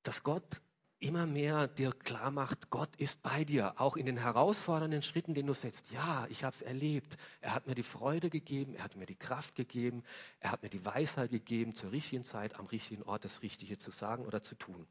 Dass 0.03 0.23
Gott 0.23 0.61
immer 0.99 1.27
mehr 1.27 1.67
dir 1.67 1.91
klar 1.91 2.31
macht, 2.31 2.69
Gott 2.69 2.95
ist 2.95 3.21
bei 3.21 3.43
dir, 3.43 3.79
auch 3.79 3.95
in 3.97 4.05
den 4.05 4.17
herausfordernden 4.17 5.01
Schritten, 5.01 5.33
den 5.33 5.45
du 5.45 5.53
setzt. 5.53 5.89
Ja, 5.91 6.25
ich 6.29 6.43
habe 6.43 6.55
es 6.55 6.61
erlebt. 6.61 7.17
Er 7.41 7.53
hat 7.53 7.67
mir 7.67 7.75
die 7.75 7.83
Freude 7.83 8.29
gegeben, 8.29 8.75
er 8.75 8.83
hat 8.83 8.95
mir 8.95 9.05
die 9.05 9.15
Kraft 9.15 9.55
gegeben, 9.55 10.03
er 10.39 10.51
hat 10.51 10.63
mir 10.63 10.69
die 10.69 10.83
Weisheit 10.83 11.29
gegeben, 11.29 11.75
zur 11.75 11.91
richtigen 11.91 12.23
Zeit 12.23 12.59
am 12.59 12.65
richtigen 12.65 13.03
Ort 13.03 13.25
das 13.25 13.41
Richtige 13.41 13.77
zu 13.77 13.91
sagen 13.91 14.25
oder 14.25 14.41
zu 14.41 14.55
tun. 14.55 14.87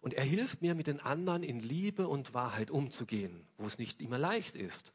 Und 0.00 0.14
er 0.14 0.24
hilft 0.24 0.62
mir, 0.62 0.74
mit 0.74 0.88
den 0.88 1.00
anderen 1.00 1.42
in 1.42 1.60
Liebe 1.60 2.08
und 2.08 2.34
Wahrheit 2.34 2.70
umzugehen, 2.70 3.46
wo 3.56 3.66
es 3.66 3.78
nicht 3.78 4.00
immer 4.00 4.18
leicht 4.18 4.56
ist. 4.56 4.92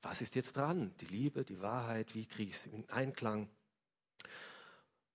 Was 0.00 0.20
ist 0.20 0.34
jetzt 0.34 0.56
dran? 0.56 0.94
Die 1.00 1.06
Liebe, 1.06 1.44
die 1.44 1.60
Wahrheit, 1.60 2.14
wie 2.14 2.24
kriege 2.24 2.50
ich 2.50 2.56
es 2.56 2.66
in 2.66 2.88
Einklang? 2.88 3.48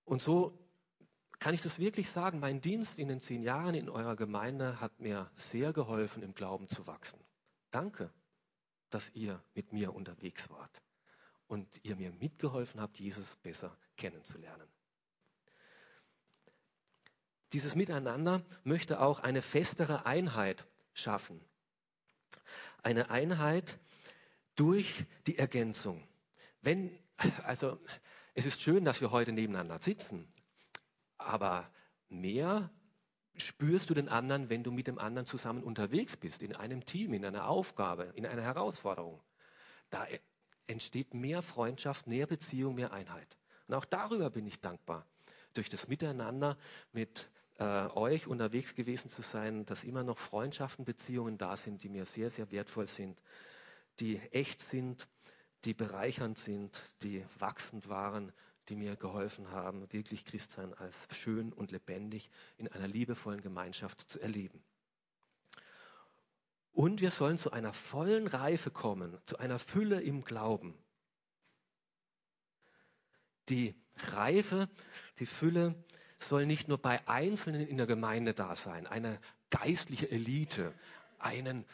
Und 0.04 0.22
so 0.22 0.63
kann 1.38 1.54
ich 1.54 1.62
das 1.62 1.78
wirklich 1.78 2.08
sagen, 2.08 2.40
mein 2.40 2.60
Dienst 2.60 2.98
in 2.98 3.08
den 3.08 3.20
zehn 3.20 3.42
Jahren 3.42 3.74
in 3.74 3.88
eurer 3.88 4.16
Gemeinde 4.16 4.80
hat 4.80 5.00
mir 5.00 5.30
sehr 5.34 5.72
geholfen, 5.72 6.22
im 6.22 6.34
Glauben 6.34 6.68
zu 6.68 6.86
wachsen. 6.86 7.18
Danke, 7.70 8.12
dass 8.90 9.10
ihr 9.14 9.42
mit 9.54 9.72
mir 9.72 9.94
unterwegs 9.94 10.48
wart 10.50 10.82
und 11.46 11.68
ihr 11.82 11.96
mir 11.96 12.12
mitgeholfen 12.12 12.80
habt, 12.80 12.98
Jesus 12.98 13.36
besser 13.36 13.76
kennenzulernen. 13.96 14.68
Dieses 17.52 17.76
Miteinander 17.76 18.44
möchte 18.64 19.00
auch 19.00 19.20
eine 19.20 19.42
festere 19.42 20.06
Einheit 20.06 20.66
schaffen. 20.92 21.40
Eine 22.82 23.10
Einheit 23.10 23.78
durch 24.56 25.04
die 25.26 25.38
Ergänzung. 25.38 26.06
Wenn, 26.62 26.98
also, 27.44 27.78
es 28.34 28.46
ist 28.46 28.60
schön, 28.60 28.84
dass 28.84 29.00
wir 29.00 29.12
heute 29.12 29.32
nebeneinander 29.32 29.80
sitzen. 29.80 30.26
Aber 31.18 31.70
mehr 32.08 32.70
spürst 33.36 33.90
du 33.90 33.94
den 33.94 34.08
anderen, 34.08 34.48
wenn 34.48 34.62
du 34.62 34.70
mit 34.70 34.86
dem 34.86 34.98
anderen 34.98 35.26
zusammen 35.26 35.62
unterwegs 35.62 36.16
bist, 36.16 36.42
in 36.42 36.54
einem 36.54 36.84
Team, 36.84 37.14
in 37.14 37.24
einer 37.24 37.48
Aufgabe, 37.48 38.12
in 38.14 38.26
einer 38.26 38.42
Herausforderung. 38.42 39.22
Da 39.90 40.06
entsteht 40.66 41.14
mehr 41.14 41.42
Freundschaft, 41.42 42.06
mehr 42.06 42.26
Beziehung, 42.26 42.74
mehr 42.74 42.92
Einheit. 42.92 43.36
Und 43.66 43.74
auch 43.74 43.84
darüber 43.84 44.30
bin 44.30 44.46
ich 44.46 44.60
dankbar. 44.60 45.06
Durch 45.54 45.68
das 45.68 45.88
Miteinander 45.88 46.56
mit 46.92 47.28
äh, 47.58 47.86
euch 47.94 48.26
unterwegs 48.26 48.74
gewesen 48.74 49.08
zu 49.08 49.22
sein, 49.22 49.64
dass 49.66 49.84
immer 49.84 50.02
noch 50.02 50.18
Freundschaften, 50.18 50.84
Beziehungen 50.84 51.38
da 51.38 51.56
sind, 51.56 51.82
die 51.82 51.88
mir 51.88 52.06
sehr, 52.06 52.30
sehr 52.30 52.50
wertvoll 52.50 52.86
sind, 52.86 53.20
die 54.00 54.18
echt 54.32 54.60
sind, 54.60 55.08
die 55.64 55.74
bereichernd 55.74 56.38
sind, 56.38 56.82
die 57.02 57.24
wachsend 57.38 57.88
waren, 57.88 58.32
die 58.68 58.76
mir 58.76 58.96
geholfen 58.96 59.50
haben, 59.50 59.92
wirklich 59.92 60.24
Christsein 60.24 60.74
als 60.74 60.96
schön 61.10 61.52
und 61.52 61.70
lebendig 61.70 62.30
in 62.56 62.68
einer 62.68 62.88
liebevollen 62.88 63.42
Gemeinschaft 63.42 64.00
zu 64.08 64.20
erleben. 64.20 64.62
Und 66.72 67.00
wir 67.00 67.10
sollen 67.10 67.38
zu 67.38 67.52
einer 67.52 67.72
vollen 67.72 68.26
Reife 68.26 68.70
kommen, 68.70 69.16
zu 69.24 69.38
einer 69.38 69.58
Fülle 69.58 70.00
im 70.00 70.24
Glauben. 70.24 70.74
Die 73.48 73.74
Reife, 74.12 74.68
die 75.18 75.26
Fülle 75.26 75.74
soll 76.18 76.46
nicht 76.46 76.68
nur 76.68 76.78
bei 76.78 77.06
Einzelnen 77.06 77.66
in 77.66 77.76
der 77.76 77.86
Gemeinde 77.86 78.34
da 78.34 78.56
sein, 78.56 78.86
eine 78.86 79.20
geistliche 79.50 80.10
Elite, 80.10 80.74
einen 81.18 81.64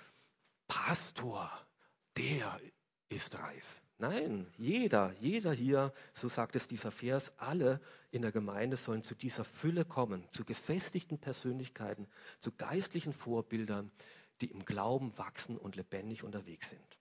Pastor, 0.68 1.50
der 2.16 2.60
ist 3.08 3.34
reif. 3.36 3.80
Nein, 4.00 4.46
jeder, 4.56 5.12
jeder 5.20 5.52
hier, 5.52 5.92
so 6.14 6.30
sagt 6.30 6.56
es 6.56 6.66
dieser 6.66 6.90
Vers, 6.90 7.34
alle 7.36 7.82
in 8.10 8.22
der 8.22 8.32
Gemeinde 8.32 8.78
sollen 8.78 9.02
zu 9.02 9.14
dieser 9.14 9.44
Fülle 9.44 9.84
kommen, 9.84 10.26
zu 10.30 10.46
gefestigten 10.46 11.18
Persönlichkeiten, 11.18 12.08
zu 12.38 12.50
geistlichen 12.50 13.12
Vorbildern, 13.12 13.92
die 14.40 14.50
im 14.50 14.64
Glauben 14.64 15.18
wachsen 15.18 15.58
und 15.58 15.76
lebendig 15.76 16.22
unterwegs 16.22 16.70
sind. 16.70 16.98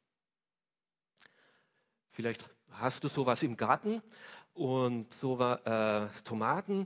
Vielleicht 2.10 2.44
hast 2.72 3.06
du 3.06 3.08
sowas 3.08 3.44
im 3.44 3.56
Garten 3.56 4.02
und 4.54 5.14
so 5.14 5.40
äh, 5.40 6.10
Tomaten. 6.26 6.86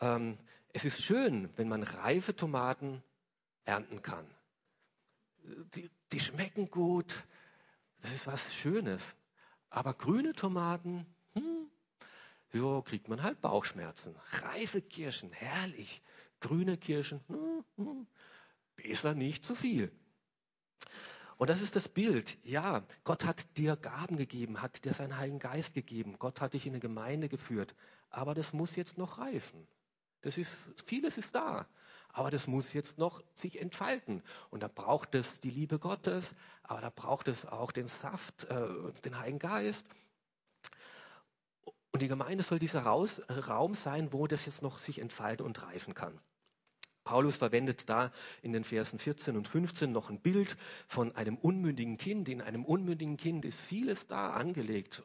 Ähm, 0.00 0.38
es 0.72 0.84
ist 0.84 1.02
schön, 1.02 1.50
wenn 1.56 1.68
man 1.68 1.82
reife 1.82 2.36
Tomaten 2.36 3.02
ernten 3.64 4.02
kann. 4.02 4.30
Die, 5.74 5.90
die 6.12 6.20
schmecken 6.20 6.70
gut, 6.70 7.24
das 8.02 8.12
ist 8.12 8.28
was 8.28 8.54
Schönes. 8.54 9.12
Aber 9.70 9.94
grüne 9.94 10.32
Tomaten, 10.32 11.06
hm, 11.34 11.70
so 12.52 12.82
kriegt 12.82 13.08
man 13.08 13.22
halt 13.22 13.40
Bauchschmerzen. 13.40 14.16
Reife 14.42 14.80
Kirschen, 14.80 15.32
herrlich. 15.32 16.02
Grüne 16.40 16.78
Kirschen, 16.78 17.20
hm, 17.28 17.64
hm, 17.76 18.06
besser 18.76 19.14
nicht 19.14 19.44
zu 19.44 19.54
viel. 19.54 19.92
Und 21.36 21.50
das 21.50 21.62
ist 21.62 21.76
das 21.76 21.88
Bild. 21.88 22.36
Ja, 22.44 22.84
Gott 23.04 23.24
hat 23.24 23.56
dir 23.56 23.76
Gaben 23.76 24.16
gegeben, 24.16 24.60
hat 24.60 24.84
dir 24.84 24.92
seinen 24.92 25.16
Heiligen 25.16 25.38
Geist 25.38 25.72
gegeben. 25.74 26.18
Gott 26.18 26.40
hat 26.40 26.54
dich 26.54 26.66
in 26.66 26.72
eine 26.72 26.80
Gemeinde 26.80 27.28
geführt. 27.28 27.76
Aber 28.10 28.34
das 28.34 28.52
muss 28.52 28.74
jetzt 28.74 28.98
noch 28.98 29.18
reifen. 29.18 29.68
Das 30.22 30.36
ist, 30.36 30.74
vieles 30.84 31.16
ist 31.16 31.34
da. 31.34 31.68
Aber 32.12 32.30
das 32.30 32.46
muss 32.46 32.72
jetzt 32.72 32.98
noch 32.98 33.22
sich 33.34 33.60
entfalten. 33.60 34.22
Und 34.50 34.62
da 34.62 34.68
braucht 34.68 35.14
es 35.14 35.40
die 35.40 35.50
Liebe 35.50 35.78
Gottes, 35.78 36.34
aber 36.62 36.80
da 36.80 36.90
braucht 36.90 37.28
es 37.28 37.46
auch 37.46 37.72
den 37.72 37.86
Saft, 37.86 38.44
äh, 38.44 38.92
den 39.04 39.18
Heiligen 39.18 39.38
Geist. 39.38 39.86
Und 41.92 42.02
die 42.02 42.08
Gemeinde 42.08 42.44
soll 42.44 42.58
dieser 42.58 42.82
Raus, 42.82 43.18
äh, 43.18 43.32
Raum 43.32 43.74
sein, 43.74 44.12
wo 44.12 44.26
das 44.26 44.46
jetzt 44.46 44.62
noch 44.62 44.78
sich 44.78 44.98
entfalten 44.98 45.44
und 45.44 45.62
reifen 45.62 45.94
kann. 45.94 46.18
Paulus 47.08 47.38
verwendet 47.38 47.88
da 47.88 48.12
in 48.42 48.52
den 48.52 48.64
Versen 48.64 48.98
14 48.98 49.34
und 49.38 49.48
15 49.48 49.92
noch 49.92 50.10
ein 50.10 50.20
Bild 50.20 50.58
von 50.88 51.16
einem 51.16 51.38
unmündigen 51.38 51.96
Kind. 51.96 52.28
In 52.28 52.42
einem 52.42 52.66
unmündigen 52.66 53.16
Kind 53.16 53.46
ist 53.46 53.60
vieles 53.60 54.06
da 54.06 54.32
angelegt. 54.32 55.02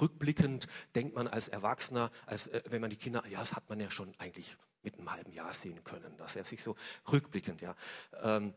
Rückblickend 0.00 0.68
denkt 0.94 1.14
man 1.14 1.28
als 1.28 1.48
Erwachsener, 1.48 2.10
als 2.24 2.46
äh, 2.46 2.62
wenn 2.70 2.80
man 2.80 2.88
die 2.88 2.96
Kinder, 2.96 3.22
ja, 3.28 3.40
das 3.40 3.54
hat 3.54 3.68
man 3.68 3.78
ja 3.78 3.90
schon 3.90 4.14
eigentlich 4.18 4.56
mit 4.88 4.98
einem 4.98 5.12
halben 5.12 5.32
Jahr 5.32 5.52
sehen 5.52 5.84
können, 5.84 6.16
dass 6.16 6.34
er 6.36 6.44
sich 6.44 6.62
so 6.62 6.76
rückblickend, 7.12 7.60
ja. 7.60 7.74
Ähm, 8.22 8.54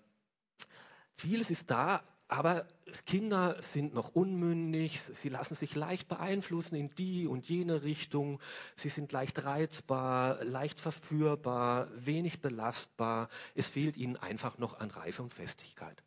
vieles 1.16 1.50
ist 1.50 1.70
da, 1.70 2.04
aber 2.30 2.66
Kinder 3.06 3.62
sind 3.62 3.94
noch 3.94 4.16
unmündig, 4.16 5.02
sie 5.02 5.28
lassen 5.28 5.56
sich 5.56 5.76
leicht 5.76 6.08
beeinflussen 6.08 6.76
in 6.76 6.90
die 6.96 7.28
und 7.28 7.50
jene 7.50 7.84
Richtung, 7.84 8.40
sie 8.76 8.88
sind 8.88 9.12
leicht 9.12 9.44
reizbar, 9.44 10.42
leicht 10.46 10.80
verführbar, 10.80 11.90
wenig 11.94 12.40
belastbar, 12.40 13.28
es 13.54 13.68
fehlt 13.68 13.98
ihnen 13.98 14.16
einfach 14.16 14.58
noch 14.58 14.80
an 14.80 14.92
Reife 14.92 15.22
und 15.22 15.34
Festigkeit. 15.34 16.02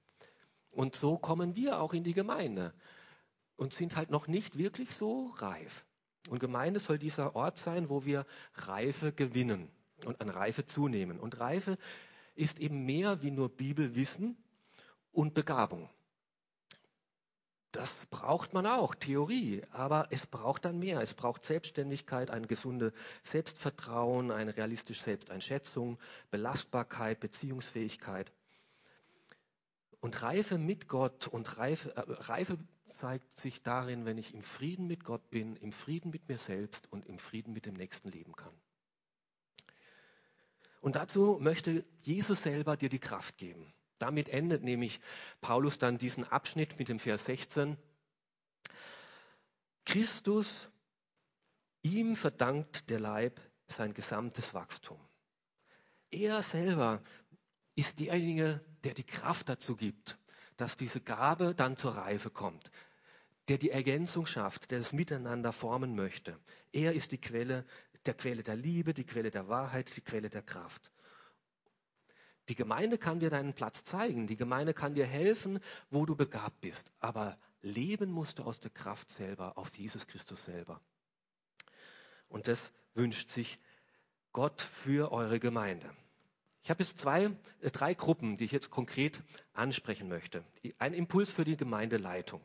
Und 0.70 0.96
so 0.96 1.18
kommen 1.18 1.54
wir 1.54 1.78
auch 1.78 1.92
in 1.92 2.04
die 2.04 2.14
Gemeinde 2.14 2.72
und 3.56 3.74
sind 3.74 3.96
halt 3.96 4.10
noch 4.10 4.26
nicht 4.26 4.56
wirklich 4.56 4.94
so 4.94 5.26
reif. 5.36 5.84
Und 6.30 6.38
Gemeinde 6.40 6.80
soll 6.80 6.98
dieser 6.98 7.36
Ort 7.36 7.58
sein, 7.58 7.90
wo 7.90 8.06
wir 8.06 8.24
Reife 8.54 9.12
gewinnen 9.12 9.70
und 10.04 10.20
an 10.20 10.28
Reife 10.28 10.66
zunehmen. 10.66 11.18
Und 11.18 11.38
Reife 11.40 11.78
ist 12.34 12.58
eben 12.58 12.84
mehr 12.84 13.22
wie 13.22 13.30
nur 13.30 13.48
Bibelwissen 13.48 14.36
und 15.12 15.34
Begabung. 15.34 15.88
Das 17.74 18.06
braucht 18.06 18.52
man 18.52 18.66
auch, 18.66 18.94
Theorie, 18.94 19.62
aber 19.72 20.06
es 20.10 20.26
braucht 20.26 20.64
dann 20.64 20.78
mehr. 20.78 21.00
Es 21.00 21.14
braucht 21.14 21.42
Selbstständigkeit, 21.42 22.30
ein 22.30 22.46
gesundes 22.46 22.92
Selbstvertrauen, 23.24 24.30
eine 24.30 24.56
realistische 24.56 25.02
Selbsteinschätzung, 25.02 25.98
Belastbarkeit, 26.30 27.18
Beziehungsfähigkeit. 27.18 28.30
Und 29.98 30.22
Reife 30.22 30.56
mit 30.56 30.86
Gott 30.86 31.26
und 31.26 31.56
Reife, 31.58 31.96
äh, 31.96 32.02
Reife 32.06 32.58
zeigt 32.86 33.36
sich 33.36 33.62
darin, 33.62 34.04
wenn 34.04 34.18
ich 34.18 34.34
im 34.34 34.42
Frieden 34.42 34.86
mit 34.86 35.02
Gott 35.02 35.28
bin, 35.30 35.56
im 35.56 35.72
Frieden 35.72 36.10
mit 36.10 36.28
mir 36.28 36.38
selbst 36.38 36.86
und 36.92 37.06
im 37.06 37.18
Frieden 37.18 37.52
mit 37.52 37.66
dem 37.66 37.74
Nächsten 37.74 38.08
leben 38.08 38.36
kann. 38.36 38.52
Und 40.84 40.96
dazu 40.96 41.38
möchte 41.40 41.82
Jesus 42.02 42.42
selber 42.42 42.76
dir 42.76 42.90
die 42.90 42.98
Kraft 42.98 43.38
geben. 43.38 43.72
Damit 43.98 44.28
endet 44.28 44.62
nämlich 44.62 45.00
Paulus 45.40 45.78
dann 45.78 45.96
diesen 45.96 46.24
Abschnitt 46.24 46.78
mit 46.78 46.90
dem 46.90 46.98
Vers 46.98 47.24
16. 47.24 47.78
Christus, 49.86 50.68
ihm 51.80 52.16
verdankt 52.16 52.90
der 52.90 53.00
Leib 53.00 53.40
sein 53.66 53.94
gesamtes 53.94 54.52
Wachstum. 54.52 55.00
Er 56.10 56.42
selber 56.42 57.02
ist 57.76 57.98
derjenige, 57.98 58.62
der 58.84 58.92
die 58.92 59.04
Kraft 59.04 59.48
dazu 59.48 59.76
gibt, 59.76 60.18
dass 60.58 60.76
diese 60.76 61.00
Gabe 61.00 61.54
dann 61.54 61.78
zur 61.78 61.96
Reife 61.96 62.28
kommt, 62.28 62.70
der 63.48 63.56
die 63.56 63.70
Ergänzung 63.70 64.26
schafft, 64.26 64.70
der 64.70 64.80
das 64.80 64.92
Miteinander 64.92 65.54
formen 65.54 65.96
möchte. 65.96 66.38
Er 66.72 66.92
ist 66.92 67.12
die 67.12 67.20
Quelle, 67.22 67.64
der 68.06 68.14
Quelle 68.14 68.42
der 68.42 68.56
Liebe, 68.56 68.94
die 68.94 69.04
Quelle 69.04 69.30
der 69.30 69.48
Wahrheit, 69.48 69.96
die 69.96 70.00
Quelle 70.00 70.30
der 70.30 70.42
Kraft. 70.42 70.90
Die 72.48 72.54
Gemeinde 72.54 72.98
kann 72.98 73.20
dir 73.20 73.30
deinen 73.30 73.54
Platz 73.54 73.84
zeigen, 73.84 74.26
die 74.26 74.36
Gemeinde 74.36 74.74
kann 74.74 74.94
dir 74.94 75.06
helfen, 75.06 75.60
wo 75.90 76.04
du 76.04 76.14
begabt 76.14 76.60
bist, 76.60 76.90
aber 77.00 77.38
leben 77.62 78.10
musst 78.10 78.38
du 78.38 78.42
aus 78.42 78.60
der 78.60 78.70
Kraft 78.70 79.10
selber, 79.10 79.56
aus 79.56 79.76
Jesus 79.76 80.06
Christus 80.06 80.44
selber. 80.44 80.80
Und 82.28 82.46
das 82.46 82.70
wünscht 82.94 83.30
sich 83.30 83.58
Gott 84.32 84.60
für 84.60 85.12
eure 85.12 85.40
Gemeinde. 85.40 85.90
Ich 86.62 86.70
habe 86.70 86.82
jetzt 86.82 86.98
zwei, 86.98 87.30
äh, 87.60 87.70
drei 87.70 87.94
Gruppen, 87.94 88.36
die 88.36 88.44
ich 88.44 88.52
jetzt 88.52 88.70
konkret 88.70 89.22
ansprechen 89.52 90.08
möchte. 90.08 90.44
Ein 90.78 90.94
Impuls 90.94 91.30
für 91.30 91.44
die 91.44 91.56
Gemeindeleitung. 91.56 92.42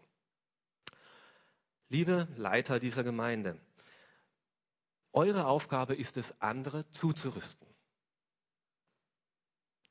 Liebe 1.88 2.28
Leiter 2.36 2.80
dieser 2.80 3.04
Gemeinde, 3.04 3.60
eure 5.12 5.48
Aufgabe 5.48 5.95
ist 5.95 6.17
es, 6.17 6.39
andere 6.41 6.89
zuzurüsten. 6.89 7.67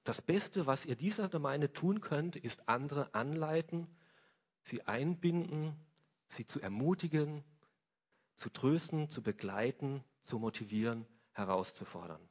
Das 0.05 0.23
Beste, 0.23 0.67
was 0.67 0.87
ihr 0.87 0.97
dieser 0.97 1.29
Gemeinde 1.29 1.73
tun 1.73 2.01
könnt, 2.01 2.37
ist 2.37 2.69
andere 2.69 3.15
anleiten, 3.15 3.87
sie 4.63 4.87
einbinden, 4.87 5.77
sie 6.27 6.47
zu 6.47 6.61
ermutigen, 6.61 7.45
zu 8.35 8.49
trösten, 8.51 9.11
zu 9.11 9.23
begleiten, 9.23 10.03
zu 10.23 10.39
motivieren, 10.39 11.07
herauszufordern. 11.33 12.27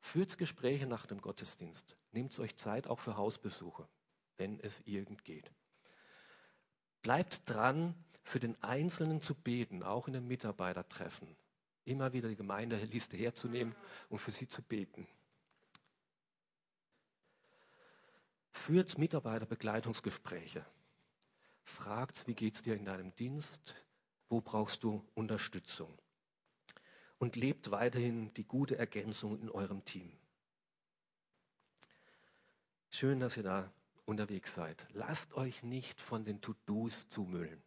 Führt 0.00 0.36
Gespräche 0.38 0.86
nach 0.86 1.06
dem 1.06 1.20
Gottesdienst. 1.20 1.96
Nehmt 2.12 2.38
euch 2.38 2.56
Zeit 2.56 2.86
auch 2.86 3.00
für 3.00 3.16
Hausbesuche, 3.16 3.88
wenn 4.36 4.60
es 4.60 4.80
irgend 4.80 5.24
geht. 5.24 5.50
Bleibt 7.04 7.48
dran, 7.48 7.94
für 8.24 8.40
den 8.40 8.60
Einzelnen 8.64 9.20
zu 9.20 9.36
beten, 9.36 9.84
auch 9.84 10.08
in 10.08 10.14
den 10.14 10.26
Mitarbeitertreffen. 10.26 11.36
Immer 11.84 12.12
wieder 12.12 12.28
die 12.28 12.34
Gemeindeliste 12.34 13.16
herzunehmen 13.16 13.76
und 14.08 14.18
für 14.18 14.32
sie 14.32 14.48
zu 14.48 14.60
beten. 14.60 15.06
Führt 18.50 18.98
Mitarbeiterbegleitungsgespräche. 18.98 20.66
Fragt, 21.62 22.26
wie 22.26 22.34
geht 22.34 22.56
es 22.56 22.62
dir 22.62 22.74
in 22.74 22.84
deinem 22.84 23.14
Dienst? 23.14 23.76
Wo 24.28 24.40
brauchst 24.40 24.82
du 24.82 25.06
Unterstützung? 25.14 25.96
und 27.24 27.36
lebt 27.36 27.70
weiterhin 27.70 28.34
die 28.34 28.44
gute 28.44 28.76
Ergänzung 28.76 29.40
in 29.40 29.50
eurem 29.50 29.82
Team. 29.86 30.12
Schön, 32.90 33.18
dass 33.18 33.38
ihr 33.38 33.42
da 33.42 33.72
unterwegs 34.04 34.54
seid. 34.54 34.86
Lasst 34.92 35.34
euch 35.34 35.62
nicht 35.62 36.00
von 36.00 36.24
den 36.24 36.40
To-Dos 36.40 37.08
zumüllen. 37.08 37.62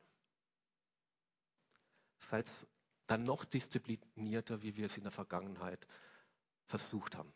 Seid 2.19 2.49
dann 3.07 3.23
noch 3.23 3.45
disziplinierter, 3.45 4.61
wie 4.61 4.75
wir 4.75 4.85
es 4.87 4.97
in 4.97 5.03
der 5.03 5.11
Vergangenheit 5.11 5.87
versucht 6.65 7.15
haben. 7.15 7.33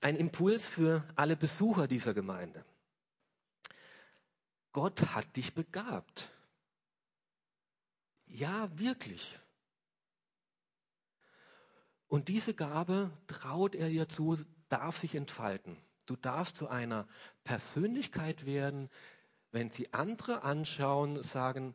Ein 0.00 0.16
Impuls 0.16 0.66
für 0.66 1.06
alle 1.16 1.36
Besucher 1.36 1.88
dieser 1.88 2.14
Gemeinde. 2.14 2.64
Gott 4.72 5.14
hat 5.14 5.36
dich 5.36 5.54
begabt. 5.54 6.30
ja, 8.26 8.68
wirklich. 8.78 9.38
Und 12.06 12.28
diese 12.28 12.54
Gabe 12.54 13.10
traut 13.26 13.74
er 13.74 13.90
ihr 13.90 14.08
zu, 14.08 14.38
darf 14.68 14.98
sich 14.98 15.14
entfalten. 15.14 15.76
Du 16.06 16.16
darfst 16.16 16.56
zu 16.56 16.68
einer 16.68 17.06
Persönlichkeit 17.44 18.46
werden, 18.46 18.88
wenn 19.50 19.70
sie 19.70 19.92
andere 19.92 20.42
anschauen, 20.42 21.22
sagen, 21.22 21.74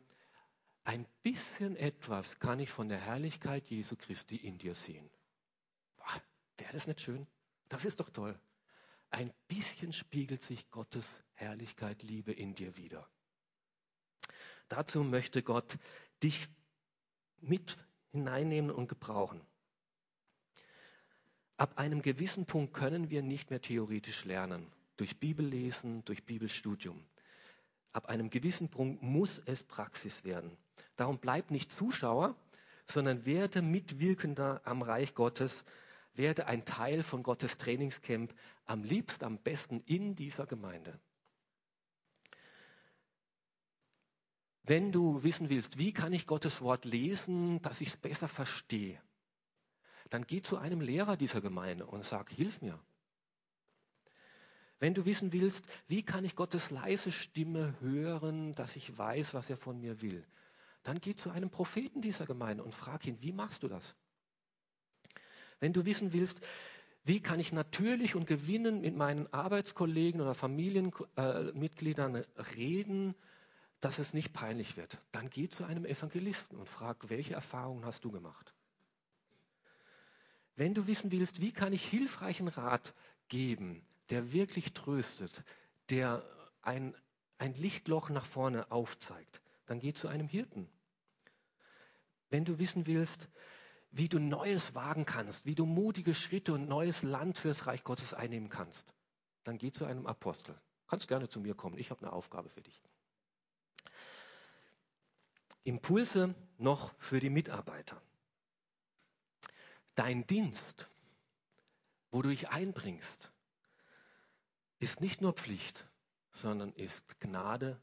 ein 0.84 1.06
bisschen 1.22 1.76
etwas 1.76 2.38
kann 2.40 2.60
ich 2.60 2.70
von 2.70 2.88
der 2.88 2.98
Herrlichkeit 2.98 3.66
Jesu 3.68 3.96
Christi 3.96 4.36
in 4.36 4.58
dir 4.58 4.74
sehen. 4.74 5.10
Wäre 6.58 6.72
das 6.72 6.86
nicht 6.86 7.00
schön? 7.00 7.26
Das 7.68 7.84
ist 7.84 8.00
doch 8.00 8.10
toll. 8.10 8.38
Ein 9.10 9.32
bisschen 9.48 9.92
spiegelt 9.92 10.42
sich 10.42 10.70
Gottes 10.70 11.08
Herrlichkeit, 11.32 12.02
Liebe 12.02 12.32
in 12.32 12.54
dir 12.54 12.76
wieder. 12.76 13.08
Dazu 14.68 15.02
möchte 15.04 15.42
Gott 15.42 15.78
dich 16.22 16.48
mit 17.40 17.76
hineinnehmen 18.10 18.70
und 18.70 18.88
gebrauchen. 18.88 19.40
Ab 21.56 21.78
einem 21.78 22.02
gewissen 22.02 22.46
Punkt 22.46 22.74
können 22.74 23.10
wir 23.10 23.22
nicht 23.22 23.50
mehr 23.50 23.60
theoretisch 23.60 24.24
lernen, 24.24 24.66
durch 24.96 25.20
Bibellesen, 25.20 26.04
durch 26.04 26.24
Bibelstudium. 26.24 27.04
Ab 27.92 28.06
einem 28.06 28.28
gewissen 28.28 28.68
Punkt 28.68 29.02
muss 29.02 29.40
es 29.46 29.62
Praxis 29.62 30.24
werden. 30.24 30.56
Darum 30.96 31.18
bleib 31.18 31.52
nicht 31.52 31.70
Zuschauer, 31.70 32.34
sondern 32.86 33.24
werde 33.24 33.62
Mitwirkender 33.62 34.62
am 34.64 34.82
Reich 34.82 35.14
Gottes, 35.14 35.64
werde 36.14 36.46
ein 36.46 36.64
Teil 36.64 37.04
von 37.04 37.22
Gottes 37.22 37.56
Trainingscamp, 37.56 38.34
am 38.66 38.82
liebsten, 38.82 39.24
am 39.24 39.38
besten 39.38 39.80
in 39.86 40.16
dieser 40.16 40.46
Gemeinde. 40.46 40.98
Wenn 44.64 44.90
du 44.90 45.22
wissen 45.22 45.50
willst, 45.50 45.78
wie 45.78 45.92
kann 45.92 46.12
ich 46.12 46.26
Gottes 46.26 46.62
Wort 46.62 46.84
lesen, 46.84 47.62
dass 47.62 47.80
ich 47.80 47.88
es 47.88 47.96
besser 47.96 48.28
verstehe, 48.28 49.00
dann 50.10 50.26
geh 50.26 50.42
zu 50.42 50.58
einem 50.58 50.80
Lehrer 50.80 51.16
dieser 51.16 51.40
Gemeinde 51.40 51.86
und 51.86 52.04
sag, 52.04 52.30
hilf 52.30 52.60
mir. 52.60 52.78
Wenn 54.78 54.94
du 54.94 55.04
wissen 55.04 55.32
willst, 55.32 55.64
wie 55.86 56.02
kann 56.02 56.24
ich 56.24 56.36
Gottes 56.36 56.70
leise 56.70 57.12
Stimme 57.12 57.74
hören, 57.80 58.54
dass 58.54 58.76
ich 58.76 58.96
weiß, 58.96 59.32
was 59.34 59.48
er 59.48 59.56
von 59.56 59.80
mir 59.80 60.02
will, 60.02 60.26
dann 60.82 61.00
geh 61.00 61.14
zu 61.14 61.30
einem 61.30 61.50
Propheten 61.50 62.02
dieser 62.02 62.26
Gemeinde 62.26 62.62
und 62.64 62.74
frag 62.74 63.06
ihn, 63.06 63.22
wie 63.22 63.32
machst 63.32 63.62
du 63.62 63.68
das? 63.68 63.96
Wenn 65.60 65.72
du 65.72 65.84
wissen 65.86 66.12
willst, 66.12 66.40
wie 67.04 67.20
kann 67.20 67.40
ich 67.40 67.52
natürlich 67.52 68.14
und 68.14 68.26
gewinnen 68.26 68.80
mit 68.80 68.96
meinen 68.96 69.32
Arbeitskollegen 69.32 70.20
oder 70.20 70.34
Familienmitgliedern 70.34 72.16
äh, 72.16 72.24
reden, 72.56 73.14
dass 73.80 73.98
es 73.98 74.14
nicht 74.14 74.32
peinlich 74.32 74.78
wird, 74.78 74.98
dann 75.12 75.28
geh 75.28 75.48
zu 75.48 75.64
einem 75.64 75.84
Evangelisten 75.84 76.58
und 76.58 76.68
frag, 76.68 77.10
welche 77.10 77.34
Erfahrungen 77.34 77.84
hast 77.84 78.04
du 78.04 78.10
gemacht? 78.10 78.53
Wenn 80.56 80.74
du 80.74 80.86
wissen 80.86 81.10
willst, 81.10 81.40
wie 81.40 81.52
kann 81.52 81.72
ich 81.72 81.84
hilfreichen 81.84 82.48
Rat 82.48 82.94
geben, 83.28 83.84
der 84.10 84.32
wirklich 84.32 84.72
tröstet, 84.72 85.44
der 85.90 86.24
ein, 86.62 86.94
ein 87.38 87.54
Lichtloch 87.54 88.10
nach 88.10 88.24
vorne 88.24 88.70
aufzeigt, 88.70 89.40
dann 89.66 89.80
geh 89.80 89.92
zu 89.92 90.08
einem 90.08 90.28
Hirten. 90.28 90.68
Wenn 92.30 92.44
du 92.44 92.58
wissen 92.58 92.86
willst, 92.86 93.28
wie 93.90 94.08
du 94.08 94.18
Neues 94.18 94.74
wagen 94.74 95.06
kannst, 95.06 95.46
wie 95.46 95.54
du 95.54 95.66
mutige 95.66 96.14
Schritte 96.14 96.52
und 96.52 96.68
neues 96.68 97.02
Land 97.02 97.38
fürs 97.38 97.66
Reich 97.66 97.84
Gottes 97.84 98.12
einnehmen 98.12 98.48
kannst, 98.48 98.92
dann 99.44 99.58
geh 99.58 99.70
zu 99.70 99.84
einem 99.84 100.06
Apostel. 100.06 100.60
Kannst 100.88 101.08
gerne 101.08 101.28
zu 101.28 101.40
mir 101.40 101.54
kommen, 101.54 101.78
ich 101.78 101.90
habe 101.90 102.02
eine 102.02 102.12
Aufgabe 102.12 102.48
für 102.48 102.62
dich. 102.62 102.82
Impulse 105.62 106.34
noch 106.58 106.92
für 106.98 107.20
die 107.20 107.30
Mitarbeiter. 107.30 108.00
Dein 109.94 110.26
Dienst, 110.26 110.88
wo 112.10 112.22
du 112.22 112.30
dich 112.30 112.48
einbringst, 112.48 113.30
ist 114.78 115.00
nicht 115.00 115.20
nur 115.20 115.32
Pflicht, 115.32 115.86
sondern 116.32 116.72
ist 116.72 117.02
Gnade 117.20 117.80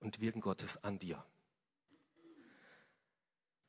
und 0.00 0.20
Wirken 0.20 0.40
Gottes 0.40 0.82
an 0.82 0.98
dir. 0.98 1.24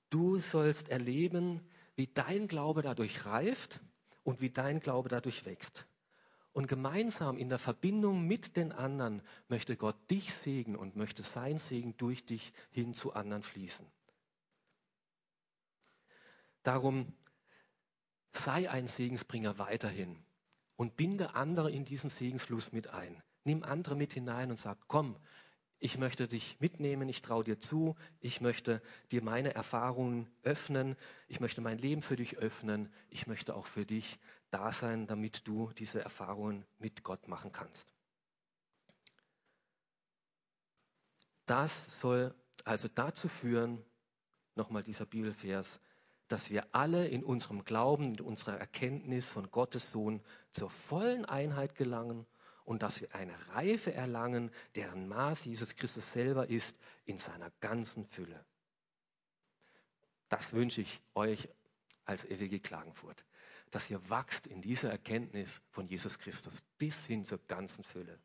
Du 0.09 0.39
sollst 0.39 0.89
erleben, 0.89 1.61
wie 1.95 2.07
dein 2.07 2.47
Glaube 2.47 2.81
dadurch 2.81 3.25
reift 3.25 3.79
und 4.23 4.41
wie 4.41 4.49
dein 4.49 4.79
Glaube 4.79 5.09
dadurch 5.09 5.45
wächst. 5.45 5.85
Und 6.51 6.67
gemeinsam 6.67 7.37
in 7.37 7.49
der 7.49 7.59
Verbindung 7.59 8.25
mit 8.25 8.57
den 8.57 8.71
anderen 8.71 9.21
möchte 9.47 9.77
Gott 9.77 9.95
dich 10.09 10.33
segnen 10.33 10.75
und 10.75 10.95
möchte 10.95 11.21
sein 11.21 11.59
Segen 11.59 11.95
durch 11.97 12.25
dich 12.25 12.51
hin 12.71 12.95
zu 12.95 13.13
anderen 13.13 13.43
fließen. 13.43 13.85
Darum 16.63 17.13
sei 18.33 18.69
ein 18.69 18.87
Segensbringer 18.87 19.57
weiterhin 19.57 20.23
und 20.75 20.95
binde 20.95 21.35
andere 21.35 21.71
in 21.71 21.85
diesen 21.85 22.09
Segensfluss 22.09 22.71
mit 22.71 22.87
ein. 22.87 23.21
Nimm 23.43 23.63
andere 23.63 23.95
mit 23.95 24.13
hinein 24.13 24.51
und 24.51 24.57
sag, 24.57 24.77
komm, 24.87 25.17
ich 25.81 25.97
möchte 25.97 26.27
dich 26.27 26.59
mitnehmen, 26.59 27.07
ich 27.07 27.21
traue 27.21 27.43
dir 27.43 27.57
zu, 27.57 27.95
ich 28.19 28.41
möchte 28.41 28.81
dir 29.11 29.23
meine 29.23 29.55
Erfahrungen 29.55 30.29
öffnen, 30.43 30.97
ich 31.27 31.39
möchte 31.39 31.61
mein 31.61 31.77
Leben 31.77 32.01
für 32.01 32.17
dich 32.17 32.37
öffnen, 32.37 32.91
ich 33.09 33.27
möchte 33.27 33.55
auch 33.55 33.65
für 33.65 33.85
dich 33.85 34.19
da 34.51 34.73
sein, 34.73 35.07
damit 35.07 35.47
du 35.47 35.71
diese 35.73 36.01
Erfahrungen 36.01 36.65
mit 36.79 37.03
Gott 37.03 37.29
machen 37.29 37.53
kannst. 37.53 37.93
Das 41.45 41.87
soll 41.99 42.35
also 42.65 42.87
dazu 42.87 43.29
führen, 43.29 43.83
nochmal 44.55 44.83
dieser 44.83 45.05
Bibelvers, 45.05 45.79
dass 46.29 46.49
wir 46.49 46.67
alle 46.73 47.07
in 47.07 47.23
unserem 47.23 47.65
Glauben, 47.65 48.15
in 48.15 48.21
unserer 48.21 48.57
Erkenntnis 48.57 49.25
von 49.25 49.51
Gottes 49.51 49.91
Sohn 49.91 50.21
zur 50.51 50.69
vollen 50.69 51.25
Einheit 51.25 51.75
gelangen 51.75 52.25
und 52.63 52.83
dass 52.83 53.01
wir 53.01 53.13
eine 53.15 53.33
Reife 53.49 53.93
erlangen, 53.93 54.51
deren 54.75 55.07
Maß 55.07 55.43
Jesus 55.45 55.75
Christus 55.75 56.13
selber 56.13 56.47
ist, 56.47 56.77
in 57.05 57.17
seiner 57.17 57.51
ganzen 57.59 58.05
Fülle. 58.05 58.45
Das 60.29 60.53
wünsche 60.53 60.81
ich 60.81 61.01
euch 61.15 61.49
als 62.05 62.25
EWG 62.25 62.59
Klagenfurt, 62.59 63.25
dass 63.71 63.89
ihr 63.89 64.07
wachst 64.09 64.45
in 64.45 64.61
dieser 64.61 64.91
Erkenntnis 64.91 65.61
von 65.71 65.87
Jesus 65.87 66.19
Christus 66.19 66.61
bis 66.77 67.05
hin 67.07 67.25
zur 67.25 67.39
ganzen 67.47 67.83
Fülle. 67.83 68.19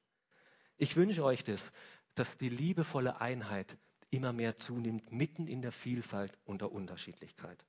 Ich 0.77 0.97
wünsche 0.97 1.25
euch 1.25 1.43
das, 1.43 1.73
dass 2.14 2.37
die 2.37 2.51
liebevolle 2.51 3.23
Einheit 3.23 3.79
immer 4.11 4.35
mehr 4.35 4.57
zunimmt, 4.57 5.11
mitten 5.11 5.47
in 5.47 5.62
der 5.62 5.73
Vielfalt 5.73 6.38
und 6.45 6.61
der 6.61 6.71
Unterschiedlichkeit. 6.71 7.64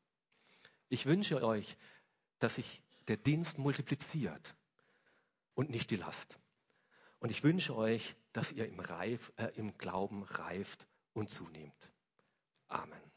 Ich 0.90 1.06
wünsche 1.06 1.44
euch, 1.44 1.78
dass 2.40 2.56
sich 2.56 2.84
der 3.08 3.18
Dienst 3.18 3.58
multipliziert 3.58 4.56
und 5.54 5.70
nicht 5.70 5.90
die 5.92 5.96
Last. 5.96 6.40
Und 7.20 7.30
ich 7.32 7.44
wünsche 7.44 7.76
euch, 7.76 8.16
dass 8.34 8.52
ihr 8.52 8.68
im, 8.68 8.80
Reif, 8.80 9.32
äh, 9.38 9.48
im 9.56 9.78
Glauben 9.78 10.24
reift 10.24 10.88
und 11.14 11.30
zunehmt. 11.30 11.92
Amen. 12.68 13.15